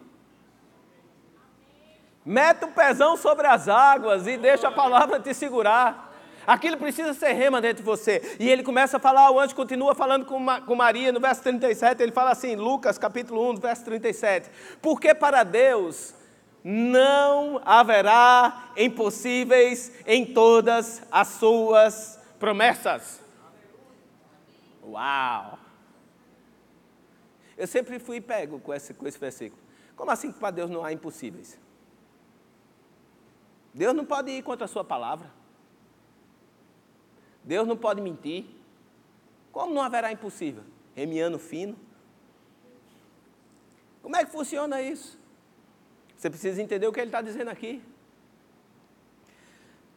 [2.25, 6.11] Mete o pezão sobre as águas e deixa a palavra te segurar.
[6.45, 8.35] Aquilo precisa ser rema dentro de você.
[8.39, 12.03] E ele começa a falar, o anjo continua falando com, com Maria, no verso 37,
[12.03, 14.49] ele fala assim, Lucas capítulo 1, verso 37.
[14.81, 16.13] Porque para Deus
[16.63, 23.21] não haverá impossíveis em todas as suas promessas.
[24.85, 25.62] Uau!
[27.63, 29.61] Eu sempre fui pego com esse, com esse versículo.
[29.95, 31.57] Como assim que para Deus não há impossíveis?
[33.73, 35.31] Deus não pode ir contra a sua palavra.
[37.41, 38.47] Deus não pode mentir.
[39.49, 40.65] Como não haverá impossível?
[40.93, 41.77] Remiano fino.
[44.01, 45.17] Como é que funciona isso?
[46.17, 47.81] Você precisa entender o que ele está dizendo aqui.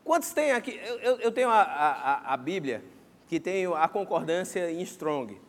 [0.04, 0.76] Quantos tem aqui?
[1.02, 2.84] Eu, eu, tenho a, a, a Bíblia
[3.26, 5.44] que tem a concordância em Strong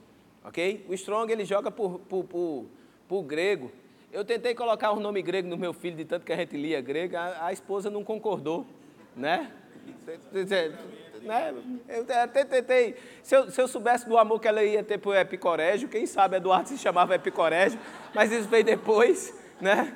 [0.48, 0.86] ok?
[0.88, 2.66] O Strong ele joga por, por, por,
[3.08, 3.72] por grego.
[4.12, 6.80] Eu tentei colocar um nome grego no meu filho, de tanto que a gente lia
[6.80, 8.66] grego, a, a esposa não concordou,
[9.16, 9.52] né?
[11.22, 11.54] né?
[11.90, 15.16] Eu até tentei, se eu, se eu, soubesse do amor que ela ia ter por
[15.16, 17.78] Epicorégio, quem sabe Eduardo se chamava Epicorégio,
[18.16, 19.94] mas isso veio depois, né?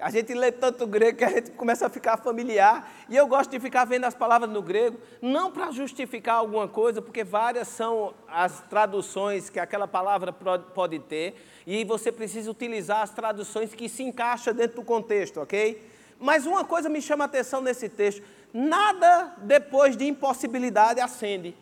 [0.00, 2.90] A gente lê tanto grego que a gente começa a ficar familiar.
[3.08, 7.02] E eu gosto de ficar vendo as palavras no grego, não para justificar alguma coisa,
[7.02, 11.34] porque várias são as traduções que aquela palavra pode ter,
[11.66, 15.86] e você precisa utilizar as traduções que se encaixam dentro do contexto, ok?
[16.18, 18.22] Mas uma coisa me chama a atenção nesse texto:
[18.54, 21.54] nada depois de impossibilidade acende.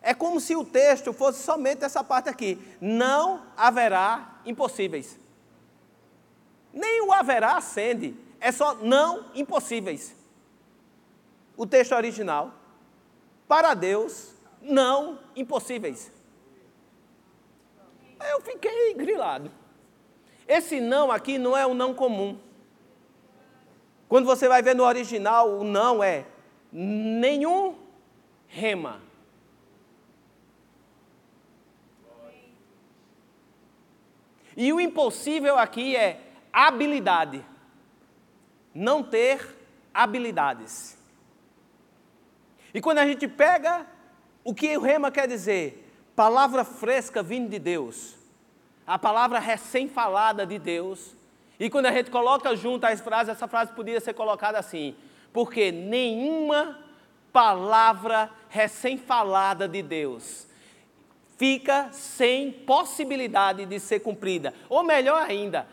[0.00, 5.18] É como se o texto fosse somente essa parte aqui: não haverá impossíveis
[6.72, 10.14] nem o haverá acende, é só não impossíveis.
[11.56, 12.52] O texto original,
[13.46, 16.12] para Deus, não impossíveis.
[18.30, 19.50] Eu fiquei grilado.
[20.46, 22.38] Esse não aqui não é um não comum.
[24.08, 26.24] Quando você vai ver no original, o não é
[26.72, 27.76] nenhum
[28.46, 29.00] rema.
[34.56, 37.44] E o impossível aqui é habilidade.
[38.74, 39.56] Não ter
[39.92, 40.96] habilidades.
[42.72, 43.86] E quando a gente pega
[44.44, 48.16] o que o rema quer dizer, palavra fresca vindo de Deus,
[48.86, 51.16] a palavra recém-falada de Deus,
[51.58, 54.94] e quando a gente coloca junto as frases, essa frase podia ser colocada assim:
[55.32, 56.78] porque nenhuma
[57.32, 60.46] palavra recém-falada de Deus
[61.36, 64.52] fica sem possibilidade de ser cumprida.
[64.68, 65.68] Ou melhor ainda,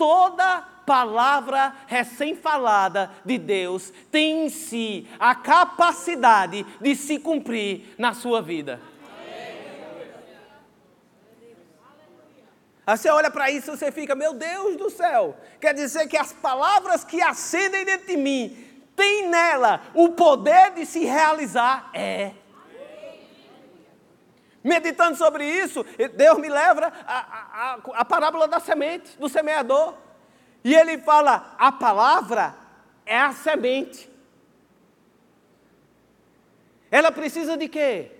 [0.00, 8.40] toda palavra recém-falada de Deus tem em si a capacidade de se cumprir na sua
[8.40, 8.80] vida.
[12.86, 16.16] Aí você olha para isso e você fica, meu Deus do céu, quer dizer que
[16.16, 18.56] as palavras que acendem dentro de mim
[18.96, 21.90] tem nela o poder de se realizar?
[21.92, 22.32] É.
[24.62, 29.94] Meditando sobre isso, Deus me leva a, a, parábola da semente, do semeador.
[30.62, 32.54] E ele fala: a palavra
[33.06, 34.10] é a semente.
[36.90, 38.12] Ela precisa de quê?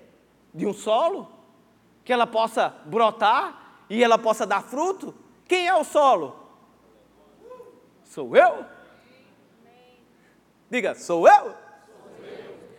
[0.54, 1.30] De um solo,
[2.04, 5.14] que ela possa brotar e ela possa dar fruto?
[5.46, 6.36] Quem é o solo?
[8.04, 8.64] Sou eu?
[10.70, 11.54] Diga, sou eu?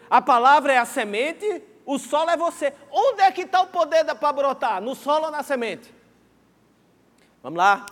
[0.10, 2.74] A palavra é a semente, o solo é você.
[2.92, 4.82] Onde é que está o poder para brotar?
[4.82, 5.94] No solo ou na semente?
[7.42, 7.86] Vamos lá.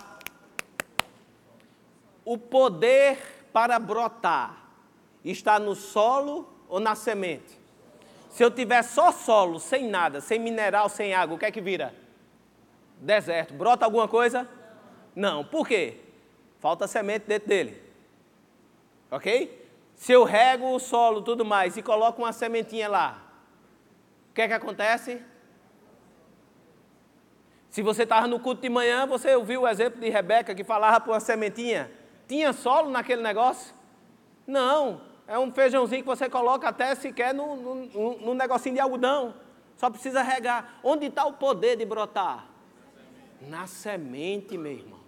[2.24, 4.66] O poder para brotar
[5.24, 7.60] está no solo ou na semente?
[8.30, 11.60] Se eu tiver só solo, sem nada, sem mineral, sem água, o que é que
[11.60, 11.94] vira?
[13.00, 14.48] deserto, brota alguma coisa?
[15.16, 15.44] Não.
[15.44, 15.98] Por quê?
[16.60, 17.82] Falta semente dentro dele.
[19.10, 19.68] Ok?
[19.96, 23.22] Se eu rego o solo tudo mais e coloco uma sementinha lá,
[24.30, 25.22] o que é que acontece?
[27.70, 31.00] Se você estava no culto de manhã, você ouviu o exemplo de Rebeca que falava
[31.00, 31.92] por uma sementinha.
[32.28, 33.74] Tinha solo naquele negócio?
[34.46, 35.02] Não.
[35.28, 39.36] É um feijãozinho que você coloca até sequer no, no negocinho de algodão.
[39.78, 40.80] Só precisa regar.
[40.84, 42.48] Onde está o poder de brotar?
[43.42, 45.00] Na semente, meu irmão.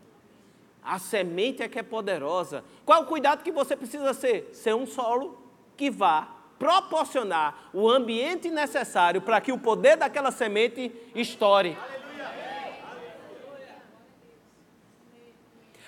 [0.84, 2.64] A semente é que é poderosa.
[2.86, 4.50] Qual o cuidado que você precisa ser?
[4.54, 5.42] Ser um solo
[5.76, 11.76] que vá proporcionar o ambiente necessário para que o poder daquela semente estoure.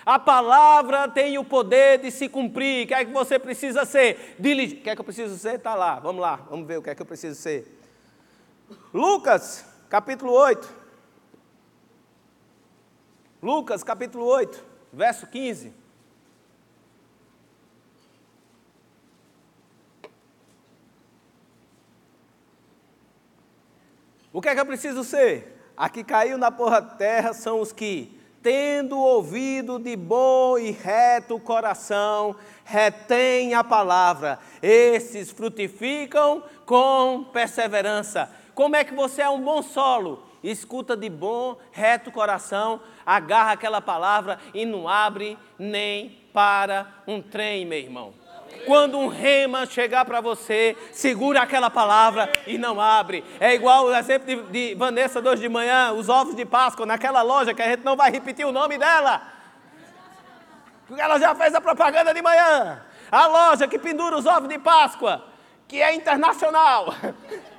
[0.04, 2.84] A palavra tem o poder de se cumprir.
[2.84, 4.34] O que é que você precisa ser?
[4.36, 4.80] Diligente.
[4.80, 5.54] O que é que eu preciso ser?
[5.54, 6.00] Está lá.
[6.00, 6.40] Vamos lá.
[6.50, 7.78] Vamos ver o que é que eu preciso ser.
[8.92, 10.74] Lucas, capítulo 8.
[13.40, 15.83] Lucas capítulo 8, verso 15.
[24.34, 25.72] O que é que eu preciso ser?
[25.76, 31.38] A que caiu na porra terra são os que, tendo ouvido de bom e reto
[31.38, 34.40] coração, retém a palavra.
[34.60, 38.28] Esses frutificam com perseverança.
[38.56, 40.24] Como é que você é um bom solo?
[40.42, 47.64] escuta de bom, reto coração, agarra aquela palavra e não abre nem para um trem,
[47.64, 48.23] meu irmão.
[48.66, 53.24] Quando um rema chegar para você, segura aquela palavra e não abre.
[53.38, 57.22] É igual o exemplo de, de Vanessa hoje de manhã, os ovos de Páscoa, naquela
[57.22, 59.22] loja que a gente não vai repetir o nome dela.
[60.86, 62.82] Porque ela já fez a propaganda de manhã.
[63.10, 65.24] A loja que pendura os ovos de Páscoa,
[65.68, 66.94] que é internacional.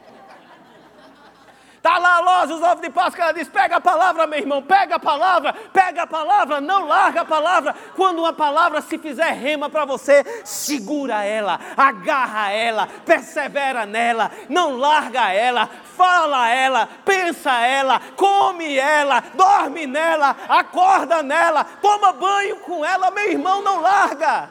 [1.85, 4.59] Está lá a loja, os ovos de Páscoa, ela diz: pega a palavra, meu irmão,
[4.59, 7.75] pega a palavra, pega a palavra, não larga a palavra.
[7.95, 14.75] Quando uma palavra se fizer rema para você, segura ela, agarra ela, persevera nela, não
[14.77, 22.83] larga ela, fala ela, pensa ela, come ela, dorme nela, acorda nela, toma banho com
[22.83, 24.49] ela, meu irmão, não larga.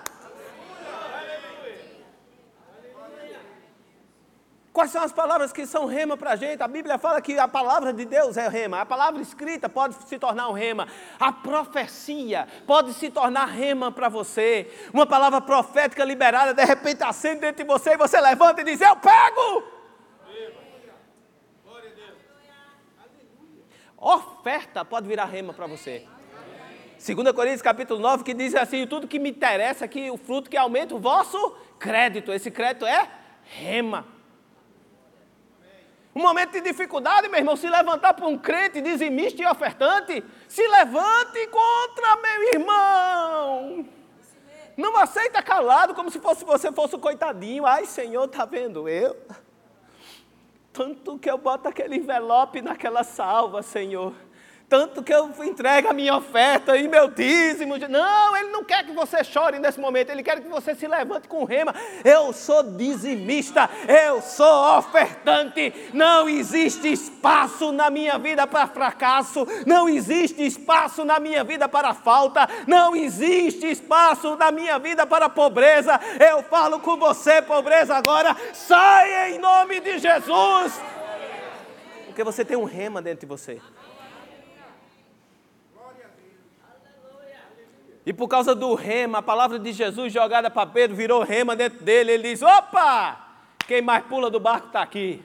[4.74, 6.60] Quais são as palavras que são rema para a gente?
[6.60, 10.18] A Bíblia fala que a palavra de Deus é rema, a palavra escrita pode se
[10.18, 10.88] tornar um rema,
[11.20, 14.68] a profecia pode se tornar rema para você.
[14.92, 18.80] Uma palavra profética liberada, de repente acende dentro de você e você levanta e diz:
[18.80, 19.62] Eu pego!
[23.96, 26.04] Oferta pode virar rema para você.
[26.98, 30.50] 2 Coríntios capítulo 9, que diz assim: tudo que me interessa é que o fruto
[30.50, 32.32] que aumenta o vosso crédito.
[32.32, 33.08] Esse crédito é
[33.44, 34.13] rema.
[36.14, 40.66] Um momento de dificuldade, meu irmão, se levantar para um crente dizimista e ofertante, se
[40.66, 43.88] levante contra meu irmão.
[44.76, 47.66] Não aceita calado como se fosse você fosse o coitadinho.
[47.66, 49.16] Ai, Senhor, tá vendo eu?
[50.72, 54.14] Tanto que eu boto aquele envelope naquela salva, Senhor
[54.74, 57.76] tanto que eu entrego a minha oferta e meu dízimo.
[57.88, 61.28] Não, ele não quer que você chore nesse momento, ele quer que você se levante
[61.28, 61.72] com rema.
[62.04, 65.72] Eu sou dizimista, eu sou ofertante.
[65.92, 71.94] Não existe espaço na minha vida para fracasso, não existe espaço na minha vida para
[71.94, 76.00] falta, não existe espaço na minha vida para pobreza.
[76.18, 80.82] Eu falo com você, pobreza, agora, sai em nome de Jesus.
[82.06, 83.60] Porque você tem um rema dentro de você.
[88.06, 91.82] E por causa do rema, a palavra de Jesus jogada para Pedro virou rema dentro
[91.82, 92.12] dele.
[92.12, 93.20] Ele diz: opa!
[93.66, 95.22] Quem mais pula do barco está aqui.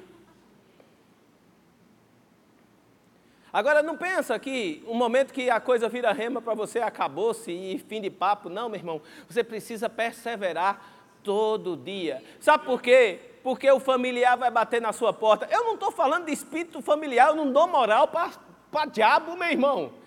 [3.52, 7.80] Agora não pensa que o momento que a coisa vira rema para você acabou-se e
[7.80, 8.48] fim de papo.
[8.48, 9.02] Não, meu irmão.
[9.28, 10.82] Você precisa perseverar
[11.24, 12.24] todo dia.
[12.40, 13.20] Sabe por quê?
[13.44, 15.48] Porque o familiar vai bater na sua porta.
[15.52, 19.99] Eu não estou falando de espírito familiar, eu não dou moral para diabo, meu irmão.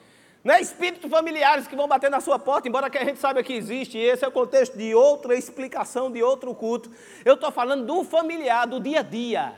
[0.44, 3.42] Não é espíritos familiares que vão bater na sua porta, embora que a gente saiba
[3.42, 6.90] que existe, e esse é o contexto de outra explicação, de outro culto.
[7.24, 9.52] Eu estou falando do familiar, do dia a dia.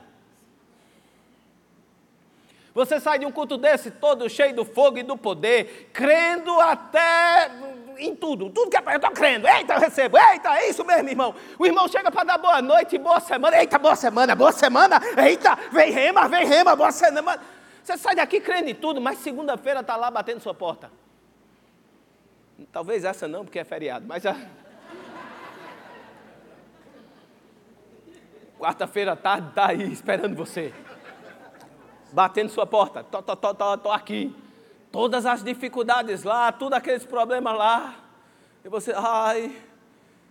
[2.74, 7.50] Você sai de um culto desse todo cheio do fogo e do poder, crendo até
[7.96, 11.08] em tudo, tudo que é eu estou crendo, eita, eu recebo, eita, é isso mesmo,
[11.08, 11.34] irmão.
[11.56, 15.56] O irmão chega para dar boa noite, boa semana, eita, boa semana, boa semana, eita,
[15.72, 17.40] vem rema, vem rema, boa semana.
[17.84, 20.90] Você sai daqui crendo em tudo, mas segunda-feira está lá batendo sua porta.
[22.72, 24.34] Talvez essa não, porque é feriado, mas a.
[28.58, 30.72] Quarta-feira à tarde está aí esperando você.
[32.10, 33.04] Batendo sua porta.
[33.04, 34.34] Tô, tô, tô, tô, tô aqui.
[34.90, 37.96] Todas as dificuldades lá, todos aqueles problemas lá.
[38.64, 39.54] E você, ai,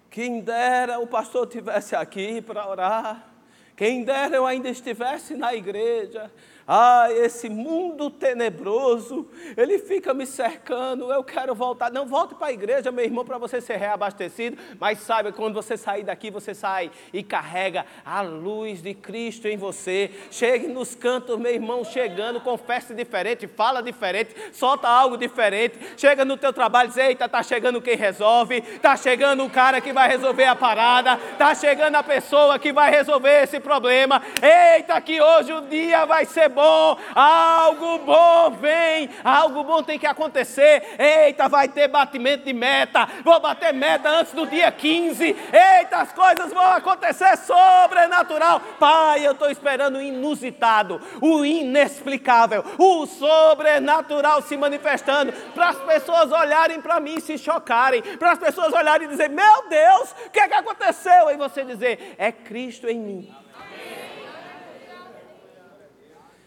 [0.10, 3.28] quem dera o pastor tivesse aqui para orar.
[3.76, 6.32] Quem dera eu ainda estivesse na igreja.
[6.66, 11.92] Ah, esse mundo tenebroso, ele fica me cercando, eu quero voltar.
[11.92, 15.76] Não, volte para a igreja, meu irmão, para você ser reabastecido, mas saiba quando você
[15.76, 20.10] sair daqui, você sai e carrega a luz de Cristo em você.
[20.32, 25.78] Chegue nos cantos, meu irmão, chegando, confesse diferente, fala diferente, solta algo diferente.
[25.98, 29.92] Chega no teu trabalho, diz, eita, está chegando quem resolve, está chegando o cara que
[29.92, 34.22] vai resolver a parada, está chegando a pessoa que vai resolver esse problema.
[34.42, 40.08] Eita, que hoje o dia vai ser bom, algo bom vem, algo bom tem que
[40.08, 40.96] acontecer.
[40.98, 45.24] Eita, vai ter batimento de meta, vou bater meta antes do dia 15.
[45.26, 48.62] Eita, as coisas vão acontecer sobrenatural.
[48.80, 56.32] Pai, eu estou esperando o inusitado, o inexplicável, o sobrenatural se manifestando, para as pessoas
[56.32, 60.30] olharem para mim e se chocarem, para as pessoas olharem e dizer: Meu Deus, o
[60.30, 61.30] que, é que aconteceu?
[61.32, 63.43] E você dizer: É Cristo em mim.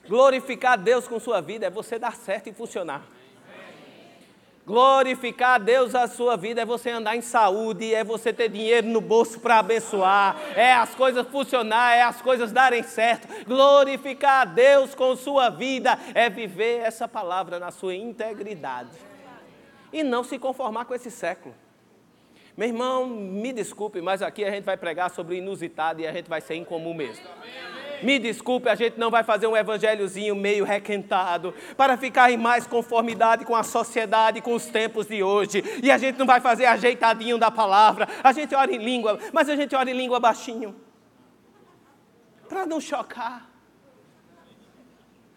[0.08, 3.02] Glorificar Deus com sua vida é você dar certo e funcionar.
[4.66, 8.88] Glorificar a Deus a sua vida é você andar em saúde, é você ter dinheiro
[8.88, 13.28] no bolso para abençoar, é as coisas funcionar, é as coisas darem certo.
[13.44, 18.90] Glorificar a Deus com sua vida é viver essa palavra na sua integridade
[19.92, 21.54] e não se conformar com esse século.
[22.56, 26.28] Meu irmão, me desculpe, mas aqui a gente vai pregar sobre inusitado e a gente
[26.28, 27.24] vai ser incomum mesmo.
[28.02, 32.66] Me desculpe, a gente não vai fazer um evangelhozinho meio requentado para ficar em mais
[32.66, 35.62] conformidade com a sociedade, com os tempos de hoje.
[35.82, 38.08] E a gente não vai fazer ajeitadinho da palavra.
[38.22, 40.74] A gente ora em língua, mas a gente ora em língua baixinho.
[42.48, 43.50] Para não chocar.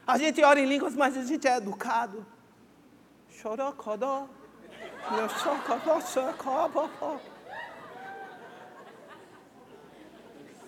[0.05, 2.25] A gente ora em línguas, mas a gente é educado.
[3.29, 4.27] Chorocodó.
[5.39, 7.19] Chorocodó, chorocodó.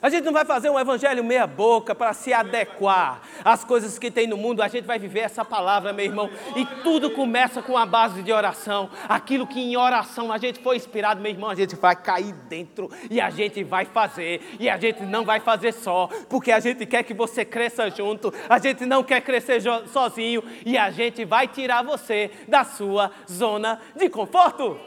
[0.02, 4.10] A gente não vai fazer um evangelho meia boca para se adequar às coisas que
[4.10, 4.64] tem no mundo.
[4.64, 6.28] A gente vai viver essa palavra, meu irmão.
[6.56, 8.90] E tudo começa com a base de oração.
[9.08, 12.90] Aquilo que em oração a gente foi inspirado, meu irmão, a gente vai cair dentro
[13.12, 14.42] e a gente vai fazer.
[14.60, 18.34] E a gente não vai fazer só, porque a gente quer que você cresça junto.
[18.50, 19.62] A gente não quer crescer
[19.94, 24.80] sozinho e a gente vai tirar você da sua zona de conforto.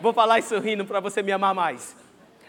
[0.00, 2.03] Vou falar isso rindo para você me amar mais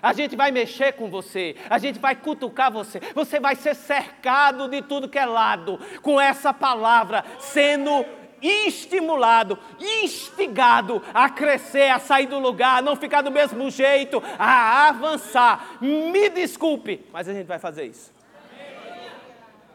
[0.05, 4.67] a gente vai mexer com você, a gente vai cutucar você, você vai ser cercado
[4.67, 8.05] de tudo que é lado, com essa palavra, sendo
[8.39, 14.89] estimulado, instigado a crescer, a sair do lugar, a não ficar do mesmo jeito, a
[14.89, 15.79] avançar.
[15.81, 18.13] Me desculpe, mas a gente vai fazer isso.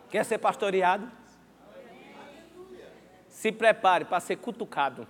[0.09, 1.11] Quer ser pastoreado?
[3.29, 5.09] Se prepare para ser cutucado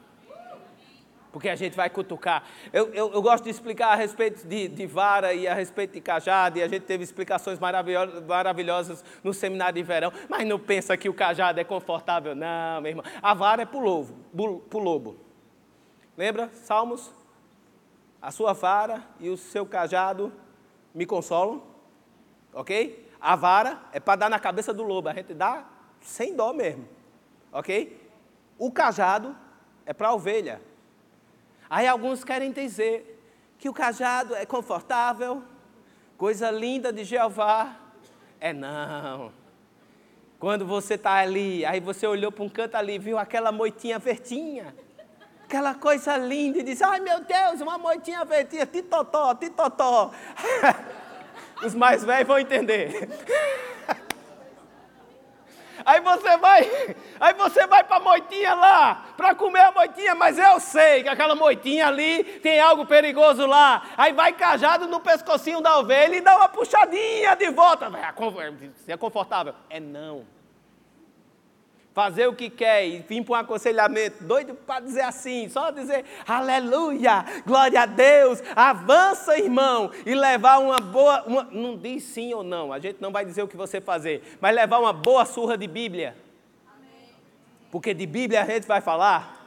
[1.32, 2.44] porque a gente vai cutucar.
[2.72, 6.00] Eu, eu, eu, gosto de explicar a respeito de, de, vara e a respeito de
[6.00, 10.96] cajado, e a gente teve explicações maravilhosas, maravilhosas no seminário de verão, mas não pensa
[10.96, 13.04] que o cajado é confortável, não, meu irmão.
[13.22, 14.14] A vara é para o lobo,
[14.72, 15.16] lobo.
[16.16, 16.50] Lembra?
[16.52, 17.10] Salmos?
[18.20, 20.32] A sua vara e o seu cajado
[20.94, 21.62] me consolam,
[22.52, 23.08] ok?
[23.20, 25.64] A vara é para dar na cabeça do lobo, a gente dá
[26.00, 26.86] sem dó mesmo,
[27.52, 27.98] ok?
[28.58, 29.34] O cajado
[29.86, 30.60] é para a ovelha,
[31.70, 33.22] Aí alguns querem dizer
[33.56, 35.40] que o cajado é confortável,
[36.18, 37.76] coisa linda de Jeová.
[38.40, 39.32] É não.
[40.40, 44.74] Quando você está ali, aí você olhou para um canto ali, viu aquela moitinha verdinha,
[45.44, 50.10] aquela coisa linda, e disse: Ai meu Deus, uma moitinha verdinha, titotó, titotó.
[51.62, 53.08] Os mais velhos vão entender.
[55.84, 60.38] Aí você vai, aí você vai para a moitinha lá, para comer a moitinha, mas
[60.38, 63.82] eu sei que aquela moitinha ali tem algo perigoso lá.
[63.96, 67.90] Aí vai cajado no pescocinho da ovelha e dá uma puxadinha de volta.
[68.84, 69.54] Se é confortável?
[69.68, 70.39] É não
[71.92, 76.04] fazer o que quer e vir para um aconselhamento, doido para dizer assim, só dizer
[76.26, 82.44] aleluia, glória a Deus, avança irmão, e levar uma boa, uma, não diz sim ou
[82.44, 85.58] não, a gente não vai dizer o que você fazer, mas levar uma boa surra
[85.58, 86.16] de Bíblia,
[87.70, 89.38] porque de Bíblia a gente vai falar,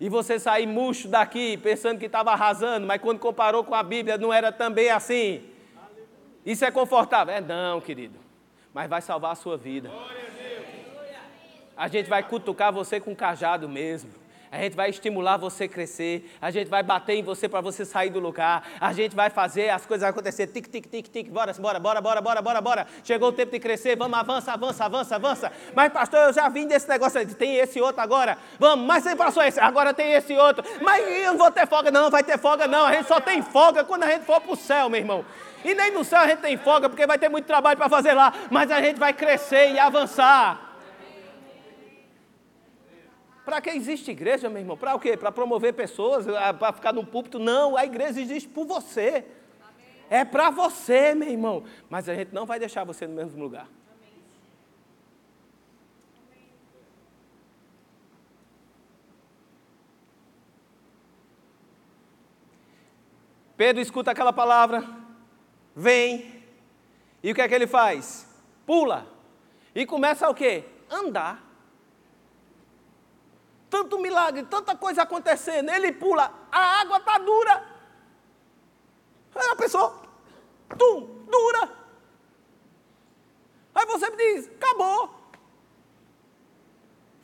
[0.00, 4.16] e você sair murcho daqui pensando que estava arrasando, mas quando comparou com a Bíblia
[4.16, 5.42] não era também assim,
[6.44, 7.34] isso é confortável?
[7.34, 8.18] É não, querido,
[8.72, 9.90] mas vai salvar a sua vida.
[11.76, 14.24] A gente vai cutucar você com cajado mesmo.
[14.54, 16.30] A gente vai estimular você a crescer.
[16.40, 18.64] A gente vai bater em você para você sair do lugar.
[18.80, 20.46] A gente vai fazer as coisas acontecer.
[20.46, 21.28] Tic, tic, tic, tic.
[21.28, 22.86] Bora, bora, bora, bora, bora, bora, bora.
[23.02, 23.96] Chegou o tempo de crescer.
[23.96, 25.52] Vamos, avança, avança, avança, avança.
[25.74, 27.26] Mas, pastor, eu já vim desse negócio.
[27.34, 28.38] Tem esse outro agora.
[28.56, 29.58] Vamos, mas você passou esse.
[29.58, 30.64] Agora tem esse outro.
[30.80, 31.90] Mas eu não vou ter folga.
[31.90, 32.86] Não, vai ter folga não.
[32.86, 35.24] A gente só tem folga quando a gente for para o céu, meu irmão.
[35.64, 38.12] E nem no céu a gente tem folga, porque vai ter muito trabalho para fazer
[38.12, 38.32] lá.
[38.52, 40.63] Mas a gente vai crescer e avançar.
[43.44, 44.76] Para que existe igreja, meu irmão?
[44.76, 45.16] Para o quê?
[45.16, 46.24] Para promover pessoas,
[46.58, 47.38] para ficar no púlpito?
[47.38, 49.24] Não, a igreja existe por você.
[50.08, 51.64] É para você, meu irmão.
[51.90, 53.68] Mas a gente não vai deixar você no mesmo lugar.
[63.56, 64.84] Pedro escuta aquela palavra,
[65.76, 66.42] vem,
[67.22, 68.26] e o que é que ele faz?
[68.66, 69.06] Pula,
[69.72, 70.64] e começa o quê?
[70.90, 71.43] Andar
[73.74, 77.54] tanto milagre, tanta coisa acontecendo, ele pula, a água está dura.
[79.34, 80.00] Aí a pessoa,
[80.78, 81.72] tum, dura.
[83.74, 85.12] Aí você me diz, acabou.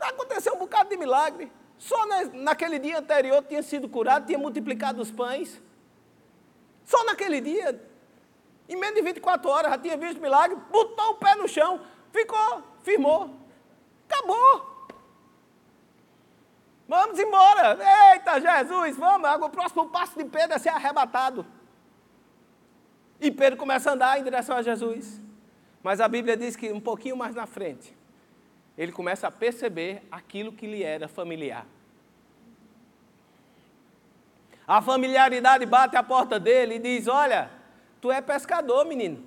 [0.00, 1.52] Aconteceu um bocado de milagre.
[1.78, 5.62] Só naquele dia anterior tinha sido curado, tinha multiplicado os pães.
[6.84, 7.80] Só naquele dia,
[8.68, 11.80] em menos de 24 horas, já tinha visto milagre, botou o pé no chão,
[12.10, 13.30] ficou, firmou.
[14.08, 14.69] Acabou.
[16.90, 17.78] Vamos embora.
[18.12, 19.30] Eita, Jesus, vamos.
[19.46, 21.46] O próximo passo de Pedro é ser arrebatado.
[23.20, 25.22] E Pedro começa a andar em direção a Jesus.
[25.84, 27.96] Mas a Bíblia diz que um pouquinho mais na frente,
[28.76, 31.64] ele começa a perceber aquilo que lhe era familiar.
[34.66, 37.52] A familiaridade bate a porta dele e diz: Olha,
[38.00, 39.24] tu é pescador, menino.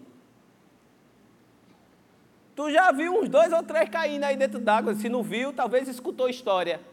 [2.58, 4.94] Tu já viu uns dois ou três caindo aí dentro d'água.
[4.96, 6.92] Se não viu, talvez escutou história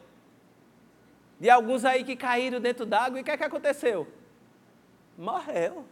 [1.40, 4.06] de alguns aí que caíram dentro d'água e o que é que aconteceu?
[5.16, 5.86] Morreu.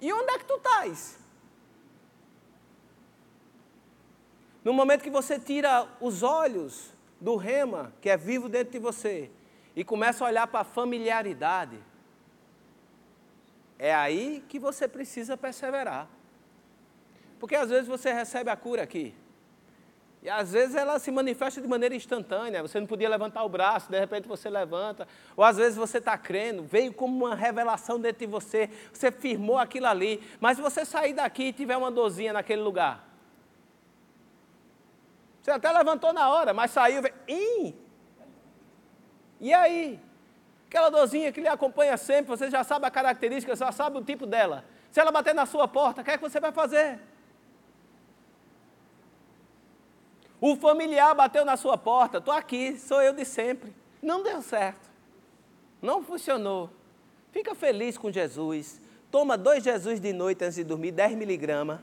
[0.00, 1.16] E onde é que tu estás?
[4.64, 9.30] No momento que você tira os olhos do rema, que é vivo dentro de você,
[9.76, 11.78] e começa a olhar para a familiaridade,
[13.78, 16.08] é aí que você precisa perseverar.
[17.38, 19.14] Porque às vezes você recebe a cura aqui,
[20.24, 22.62] e às vezes ela se manifesta de maneira instantânea.
[22.62, 25.06] Você não podia levantar o braço, de repente você levanta.
[25.36, 29.58] Ou às vezes você está crendo, veio como uma revelação dentro de você, você firmou
[29.58, 30.22] aquilo ali.
[30.40, 33.06] Mas se você sair daqui e tiver uma dorzinha naquele lugar,
[35.42, 37.74] você até levantou na hora, mas saiu, veio,
[39.38, 40.00] e aí?
[40.68, 44.24] Aquela dorzinha que lhe acompanha sempre, você já sabe a característica, já sabe o tipo
[44.24, 44.64] dela.
[44.90, 46.98] Se ela bater na sua porta, o que é que você vai fazer?
[50.46, 53.74] O familiar bateu na sua porta, estou aqui, sou eu de sempre.
[54.02, 54.90] Não deu certo.
[55.80, 56.68] Não funcionou.
[57.32, 58.78] Fica feliz com Jesus.
[59.10, 61.80] Toma dois Jesus de noite antes de dormir, 10 miligramas.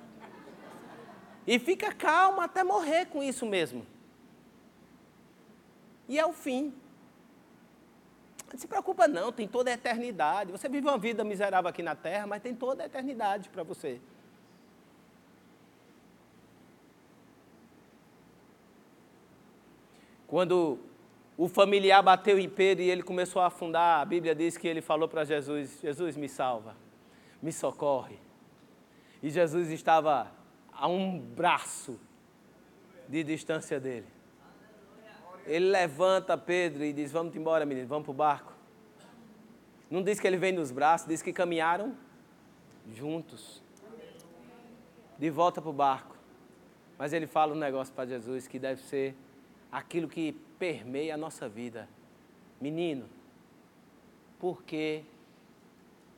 [1.48, 3.84] E fica calmo até morrer com isso mesmo.
[6.08, 6.72] E é o fim.
[8.54, 10.52] Não se preocupa não, tem toda a eternidade.
[10.52, 14.00] Você vive uma vida miserável aqui na terra, mas tem toda a eternidade para você.
[20.32, 20.80] Quando
[21.38, 24.80] o familiar bateu em Pedro e ele começou a afundar, a Bíblia diz que ele
[24.80, 26.74] falou para Jesus: Jesus, me salva,
[27.42, 28.18] me socorre.
[29.22, 30.32] E Jesus estava
[30.72, 32.00] a um braço
[33.10, 34.08] de distância dele.
[35.46, 38.54] Ele levanta Pedro e diz: Vamos embora, menino, vamos para o barco.
[39.90, 41.94] Não diz que ele vem nos braços, diz que caminharam
[42.94, 43.62] juntos.
[45.20, 46.16] De volta para o barco.
[46.98, 49.14] Mas ele fala um negócio para Jesus que deve ser
[49.72, 51.88] aquilo que permeia a nossa vida.
[52.60, 53.10] Menino,
[54.40, 55.04] por que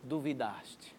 [0.04, 0.95] duvidaste?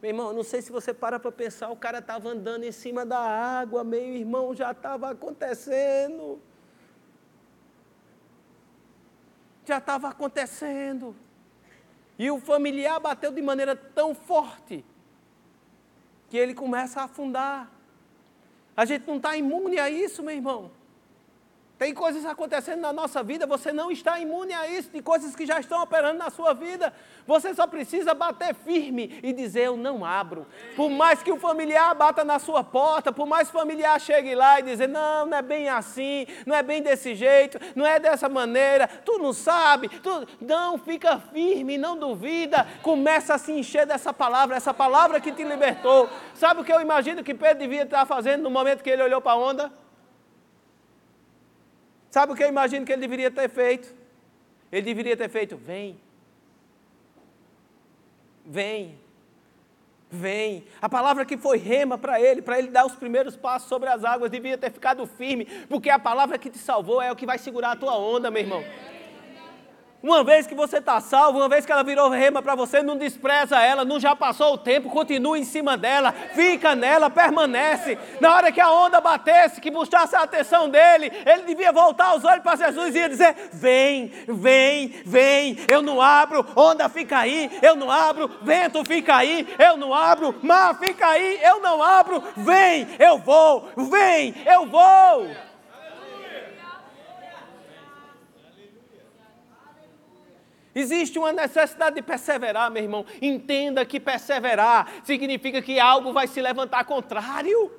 [0.00, 3.04] Meu irmão, não sei se você para para pensar, o cara estava andando em cima
[3.04, 6.40] da água, meu irmão, já estava acontecendo.
[9.64, 11.16] Já estava acontecendo.
[12.16, 14.84] E o familiar bateu de maneira tão forte
[16.30, 17.77] que ele começa a afundar.
[18.78, 20.70] A gente não está imune a isso, meu irmão.
[21.78, 25.46] Tem coisas acontecendo na nossa vida, você não está imune a isso, de coisas que
[25.46, 26.92] já estão operando na sua vida.
[27.24, 30.44] Você só precisa bater firme e dizer: Eu não abro.
[30.74, 34.34] Por mais que o familiar bata na sua porta, por mais que o familiar chegue
[34.34, 38.00] lá e dizer: Não, não é bem assim, não é bem desse jeito, não é
[38.00, 39.88] dessa maneira, tu não sabe.
[39.88, 40.28] Tu...
[40.40, 42.66] Não, fica firme, não duvida.
[42.82, 46.10] Começa a se encher dessa palavra, essa palavra que te libertou.
[46.34, 49.20] Sabe o que eu imagino que Pedro devia estar fazendo no momento que ele olhou
[49.20, 49.87] para a onda?
[52.10, 53.94] Sabe o que eu imagino que ele deveria ter feito?
[54.72, 56.00] Ele deveria ter feito: vem,
[58.44, 58.98] vem,
[60.10, 60.64] vem.
[60.80, 64.04] A palavra que foi rema para ele, para ele dar os primeiros passos sobre as
[64.04, 67.38] águas, devia ter ficado firme, porque a palavra que te salvou é o que vai
[67.38, 68.64] segurar a tua onda, meu irmão.
[70.00, 72.96] Uma vez que você está salvo, uma vez que ela virou rema para você, não
[72.96, 77.98] despreza ela, não já passou o tempo, continua em cima dela, fica nela, permanece.
[78.20, 82.24] Na hora que a onda batesse, que buscasse a atenção dele, ele devia voltar os
[82.24, 87.74] olhos para Jesus e dizer: Vem, vem, vem, eu não abro, onda fica aí, eu
[87.74, 92.86] não abro, vento fica aí, eu não abro, mar fica aí, eu não abro, vem,
[93.00, 95.47] eu vou, vem, eu vou.
[100.74, 103.06] Existe uma necessidade de perseverar, meu irmão.
[103.20, 107.72] Entenda que perseverar significa que algo vai se levantar contrário.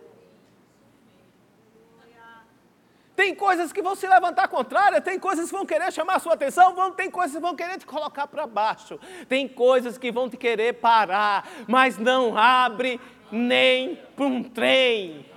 [3.20, 6.36] Tem coisas que vão se levantar contrária, tem coisas que vão querer chamar a sua
[6.36, 10.30] atenção, vão, tem coisas que vão querer te colocar para baixo, tem coisas que vão
[10.30, 12.98] te querer parar, mas não abre
[13.30, 15.29] nem para um trem.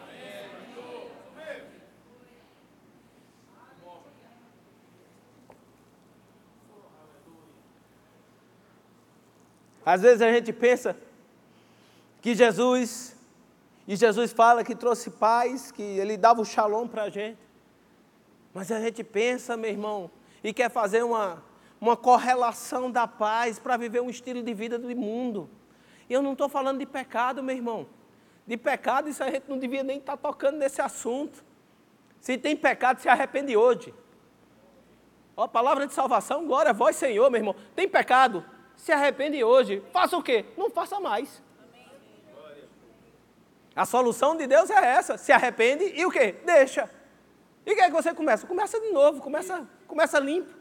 [9.84, 10.96] Às vezes a gente pensa
[12.20, 13.16] que Jesus,
[13.86, 17.38] e Jesus fala que trouxe paz, que ele dava o shalom para a gente.
[18.54, 20.10] Mas a gente pensa, meu irmão,
[20.44, 21.42] e quer fazer uma,
[21.80, 25.50] uma correlação da paz para viver um estilo de vida do mundo.
[26.08, 27.86] E eu não estou falando de pecado, meu irmão.
[28.46, 31.42] De pecado, isso a gente não devia nem estar tá tocando nesse assunto.
[32.20, 33.94] Se tem pecado, se arrepende hoje.
[35.36, 37.56] Ó, palavra de salvação, glória a vós, Senhor, meu irmão.
[37.74, 38.44] Tem pecado,
[38.82, 39.80] se arrepende hoje.
[39.92, 40.44] Faça o quê?
[40.56, 41.40] Não faça mais.
[43.76, 45.16] A solução de Deus é essa.
[45.16, 46.34] Se arrepende e o quê?
[46.44, 46.90] Deixa.
[47.64, 48.44] E o que é que você começa?
[48.44, 50.52] Começa de novo, começa, começa limpo.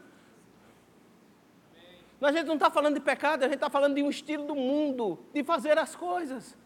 [2.20, 4.54] A gente não está falando de pecado, a gente está falando de um estilo do
[4.54, 6.56] mundo, de fazer as coisas.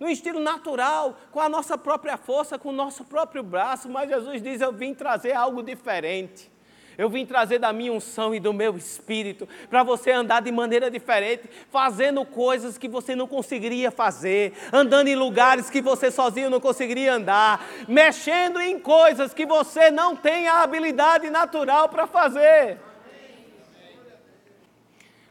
[0.00, 4.42] No estilo natural, com a nossa própria força, com o nosso próprio braço, mas Jesus
[4.42, 6.51] diz: Eu vim trazer algo diferente.
[6.98, 10.90] Eu vim trazer da minha unção e do meu espírito para você andar de maneira
[10.90, 16.60] diferente, fazendo coisas que você não conseguiria fazer, andando em lugares que você sozinho não
[16.60, 22.78] conseguiria andar, mexendo em coisas que você não tem a habilidade natural para fazer.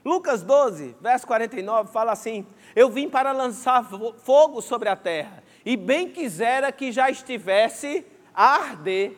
[0.04, 2.46] Lucas 12, verso 49 fala assim:
[2.76, 3.86] Eu vim para lançar
[4.24, 9.16] fogo sobre a terra, e bem quisera que já estivesse a arder.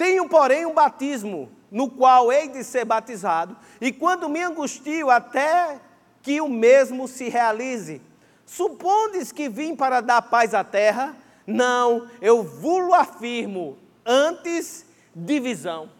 [0.00, 5.78] Tenho, porém, um batismo, no qual hei de ser batizado, e quando me angustio até
[6.22, 8.00] que o mesmo se realize.
[8.46, 11.14] Supondes que vim para dar paz à terra?
[11.46, 15.90] Não, eu vulo afirmo, antes divisão.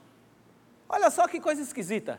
[0.89, 2.19] Olha só que coisa esquisita.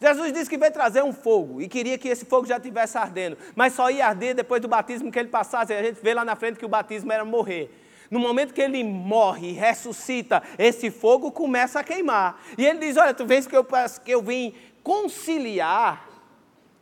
[0.00, 3.38] Jesus disse que veio trazer um fogo e queria que esse fogo já estivesse ardendo,
[3.54, 5.72] mas só ia arder depois do batismo que ele passasse.
[5.72, 7.85] A gente vê lá na frente que o batismo era morrer.
[8.10, 12.40] No momento que ele morre, ressuscita, esse fogo começa a queimar.
[12.56, 13.66] E ele diz: Olha, tu vês que eu,
[14.04, 16.05] que eu vim conciliar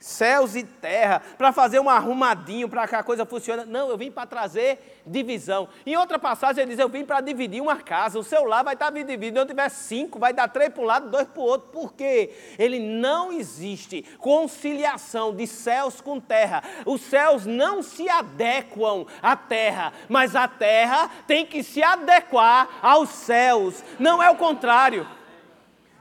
[0.04, 3.64] céus e terra, para fazer um arrumadinho para que a coisa funcione.
[3.64, 5.66] Não, eu vim para trazer divisão.
[5.86, 8.18] Em outra passagem ele diz: Eu vim para dividir uma casa.
[8.18, 9.38] O seu lar vai estar dividido.
[9.38, 11.70] Se eu tiver cinco, vai dar três para um lado, dois para o outro.
[11.70, 12.34] Por quê?
[12.58, 16.62] Ele não existe conciliação de céus com terra.
[16.84, 23.08] Os céus não se adequam à terra, mas a terra tem que se adequar aos
[23.08, 23.82] céus.
[23.98, 25.08] Não é o contrário.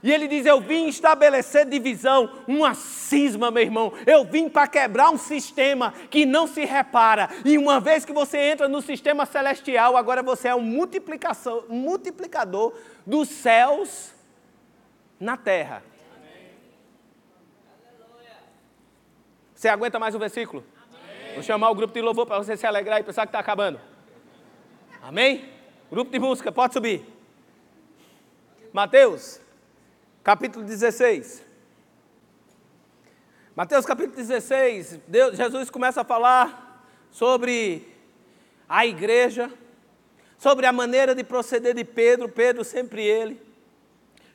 [0.03, 3.93] E ele diz: Eu vim estabelecer divisão, uma cisma, meu irmão.
[4.05, 7.29] Eu vim para quebrar um sistema que não se repara.
[7.45, 12.73] E uma vez que você entra no sistema celestial, agora você é um multiplicador
[13.05, 14.13] dos céus
[15.17, 15.81] na terra.
[19.55, 20.65] Você aguenta mais um versículo?
[20.91, 21.35] Amém.
[21.35, 23.79] Vou chamar o grupo de louvor para você se alegrar e pensar que está acabando.
[25.01, 25.49] Amém?
[25.89, 27.05] Grupo de música, pode subir.
[28.73, 29.39] Mateus,
[30.23, 31.43] capítulo 16.
[33.55, 37.85] Mateus capítulo 16, Deus, Jesus começa a falar sobre
[38.67, 39.51] a igreja,
[40.37, 43.39] sobre a maneira de proceder de Pedro, Pedro sempre ele.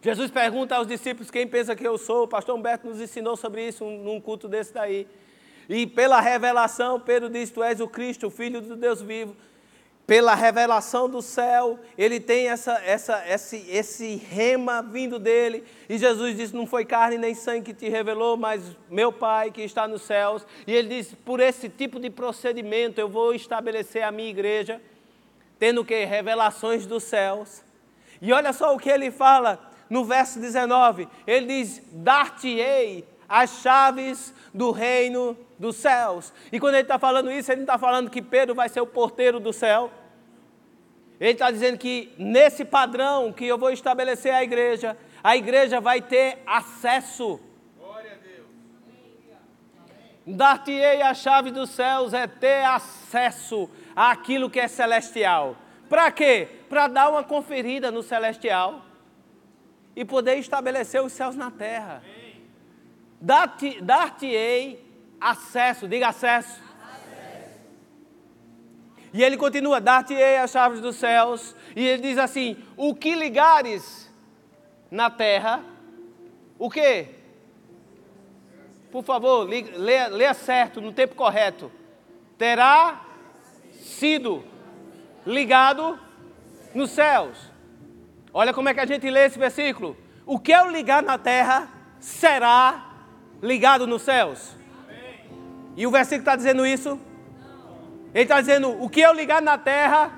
[0.01, 2.25] Jesus pergunta aos discípulos quem pensa que eu sou.
[2.25, 5.09] O pastor Humberto nos ensinou sobre isso num culto desse daí.
[5.69, 9.35] E pela revelação, Pedro diz: Tu és o Cristo, o Filho do Deus vivo
[10.09, 15.63] pela revelação do céu, ele tem essa, essa, esse, esse rema vindo dele.
[15.87, 19.61] E Jesus disse: Não foi carne nem sangue que te revelou, mas meu Pai que
[19.61, 20.47] está nos céus.
[20.67, 24.81] E ele diz: Por esse tipo de procedimento eu vou estabelecer a minha igreja,
[25.59, 27.63] tendo que revelações dos céus.
[28.23, 34.33] E olha só o que ele fala no verso 19: Ele diz: Dar-te-ei as chaves
[34.55, 36.33] do reino dos céus.
[36.53, 38.87] E quando ele está falando isso, ele não está falando que Pedro vai ser o
[38.87, 39.91] porteiro do céu.
[41.21, 46.01] Ele está dizendo que nesse padrão que eu vou estabelecer a igreja, a igreja vai
[46.01, 47.41] ter acesso.
[47.77, 48.47] Glória a Deus.
[50.25, 55.57] Dar-te-ei a chave dos céus é ter acesso àquilo que é celestial.
[55.89, 56.49] Para quê?
[56.69, 58.85] Para dar uma conferida no celestial
[59.97, 62.01] e poder estabelecer os céus na terra.
[63.21, 64.88] Dar-te-ei
[65.21, 66.61] acesso, diga acesso.
[69.13, 71.55] E ele continua: dar-te-ei as chaves dos céus.
[71.75, 74.11] E ele diz assim: o que ligares
[74.91, 75.63] na terra,
[76.59, 77.07] o que?
[78.91, 81.71] Por favor, leia, leia certo, no tempo correto.
[82.37, 83.03] Terá
[83.73, 84.45] sido
[85.27, 85.99] ligado
[86.75, 87.39] nos céus.
[88.33, 89.97] Olha como é que a gente lê esse versículo.
[90.25, 92.85] O que eu ligar na terra será
[93.43, 94.58] ligado nos céus?
[95.79, 96.99] E o versículo está dizendo isso?
[98.13, 100.11] Ele está dizendo: o que eu ligar na terra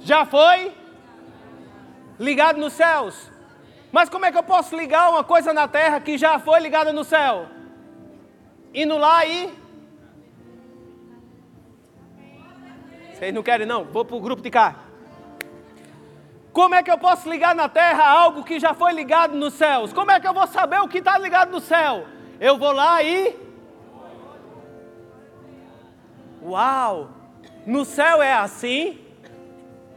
[0.00, 0.70] já foi
[2.20, 3.32] ligado nos céus.
[3.90, 6.92] Mas como é que eu posso ligar uma coisa na terra que já foi ligada
[6.92, 7.46] no céu?
[8.74, 9.50] Indo lá e.
[13.14, 13.86] Vocês não querem, não?
[13.86, 14.76] Vou para o grupo de cá.
[16.52, 19.90] Como é que eu posso ligar na terra algo que já foi ligado nos céus?
[19.90, 22.17] Como é que eu vou saber o que está ligado no céu?
[22.40, 23.36] Eu vou lá e.
[26.42, 27.10] Uau!
[27.66, 28.98] No céu é assim?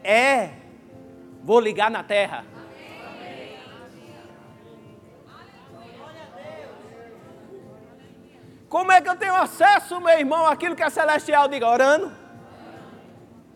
[0.03, 0.49] É.
[1.43, 2.45] Vou ligar na terra.
[8.67, 11.47] Como é que eu tenho acesso, meu irmão, àquilo que é celestial?
[11.47, 12.20] Diga, orando.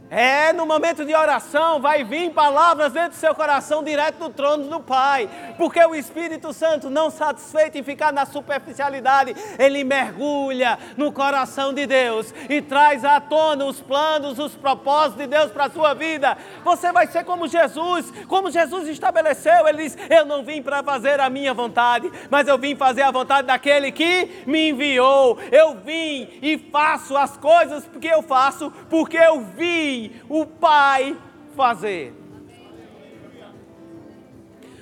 [0.09, 4.65] É, no momento de oração vai vir palavras dentro do seu coração direto do trono
[4.65, 5.27] do Pai,
[5.57, 11.87] porque o Espírito Santo, não satisfeito em ficar na superficialidade, ele mergulha no coração de
[11.87, 16.37] Deus e traz à tona os planos, os propósitos de Deus para a sua vida.
[16.63, 21.19] Você vai ser como Jesus, como Jesus estabeleceu, ele diz: Eu não vim para fazer
[21.19, 25.39] a minha vontade, mas eu vim fazer a vontade daquele que me enviou.
[25.51, 29.94] Eu vim e faço as coisas que eu faço, porque eu vi
[30.29, 31.17] o Pai
[31.55, 32.13] fazer.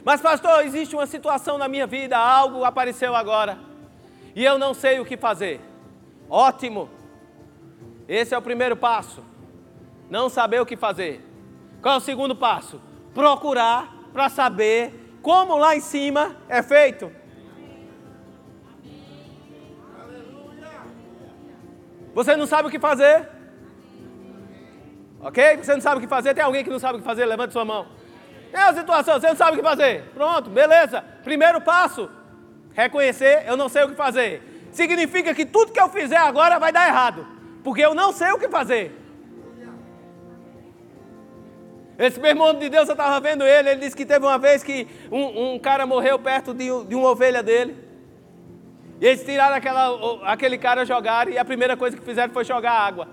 [0.04, 3.58] Mas, pastor, existe uma situação na minha vida, algo apareceu agora,
[4.36, 5.62] e eu não sei o que fazer.
[6.30, 6.90] Ótimo!
[8.08, 9.24] Esse é o primeiro passo.
[10.10, 11.26] Não saber o que fazer.
[11.82, 12.82] Qual é o segundo passo?
[13.14, 17.12] Procurar para saber como lá em cima é feito.
[22.14, 23.28] Você não sabe o que fazer?
[25.24, 25.58] Ok?
[25.58, 26.34] Você não sabe o que fazer?
[26.34, 27.26] Tem alguém que não sabe o que fazer?
[27.26, 27.88] Levante sua mão.
[28.52, 30.04] Tem uma situação, você não sabe o que fazer.
[30.14, 31.04] Pronto, beleza.
[31.24, 32.10] Primeiro passo:
[32.74, 34.70] reconhecer, eu não sei o que fazer.
[34.72, 37.26] Significa que tudo que eu fizer agora vai dar errado.
[37.64, 39.00] Porque eu não sei o que fazer.
[41.98, 44.64] Esse mesmo homem de Deus, eu estava vendo ele, ele disse que teve uma vez
[44.64, 47.78] que um, um cara morreu perto de, de, uma ovelha dele.
[49.00, 52.72] E eles tiraram aquela, aquele cara, jogaram, e a primeira coisa que fizeram foi jogar
[52.72, 53.08] água.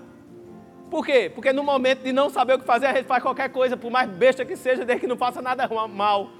[0.91, 1.31] Por quê?
[1.33, 3.89] Porque no momento de não saber o que fazer, a gente faz qualquer coisa, por
[3.89, 6.31] mais besta que seja, desde que não faça nada mal.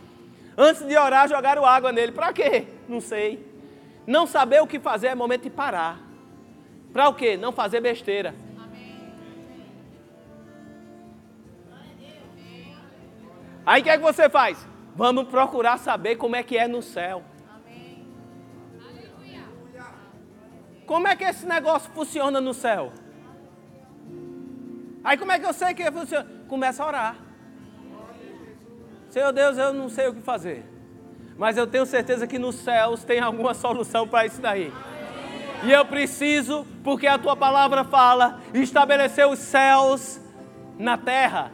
[0.57, 2.11] Antes de orar, jogaram água nele.
[2.11, 2.67] Para quê?
[2.85, 3.49] Não sei.
[4.05, 6.01] Não saber o que fazer é momento de parar.
[6.91, 7.37] Para o quê?
[7.37, 8.35] Não fazer besteira.
[13.65, 14.67] Aí o que é que você faz?
[14.93, 17.23] Vamos procurar saber como é que é no céu.
[20.85, 22.91] Como é que esse negócio funciona no céu?
[25.03, 26.27] Aí como é que eu sei que funciona?
[26.47, 27.15] Começa a orar.
[29.09, 30.63] Senhor Deus, eu não sei o que fazer.
[31.37, 34.71] Mas eu tenho certeza que nos céus tem alguma solução para isso daí.
[35.63, 40.19] E eu preciso, porque a tua palavra fala, estabelecer os céus
[40.77, 41.51] na terra.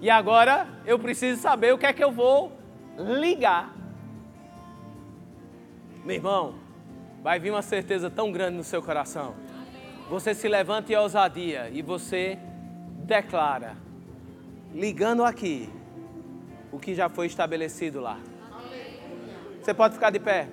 [0.00, 2.52] E agora eu preciso saber o que é que eu vou
[2.96, 3.74] ligar.
[6.04, 6.54] Meu irmão,
[7.22, 9.34] vai vir uma certeza tão grande no seu coração.
[10.08, 12.38] Você se levanta em ousadia e você
[13.04, 13.76] declara,
[14.74, 15.68] ligando aqui,
[16.72, 18.18] o que já foi estabelecido lá.
[19.60, 20.48] Você pode ficar de pé.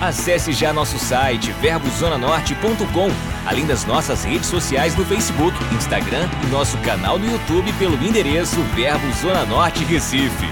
[0.00, 3.08] Acesse já nosso site verbozonanorte.com,
[3.48, 8.60] além das nossas redes sociais no Facebook, Instagram e nosso canal no YouTube pelo endereço
[8.74, 10.46] Verbo Zona Norte Recife.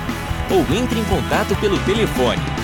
[0.51, 2.64] Ou entre em contato pelo telefone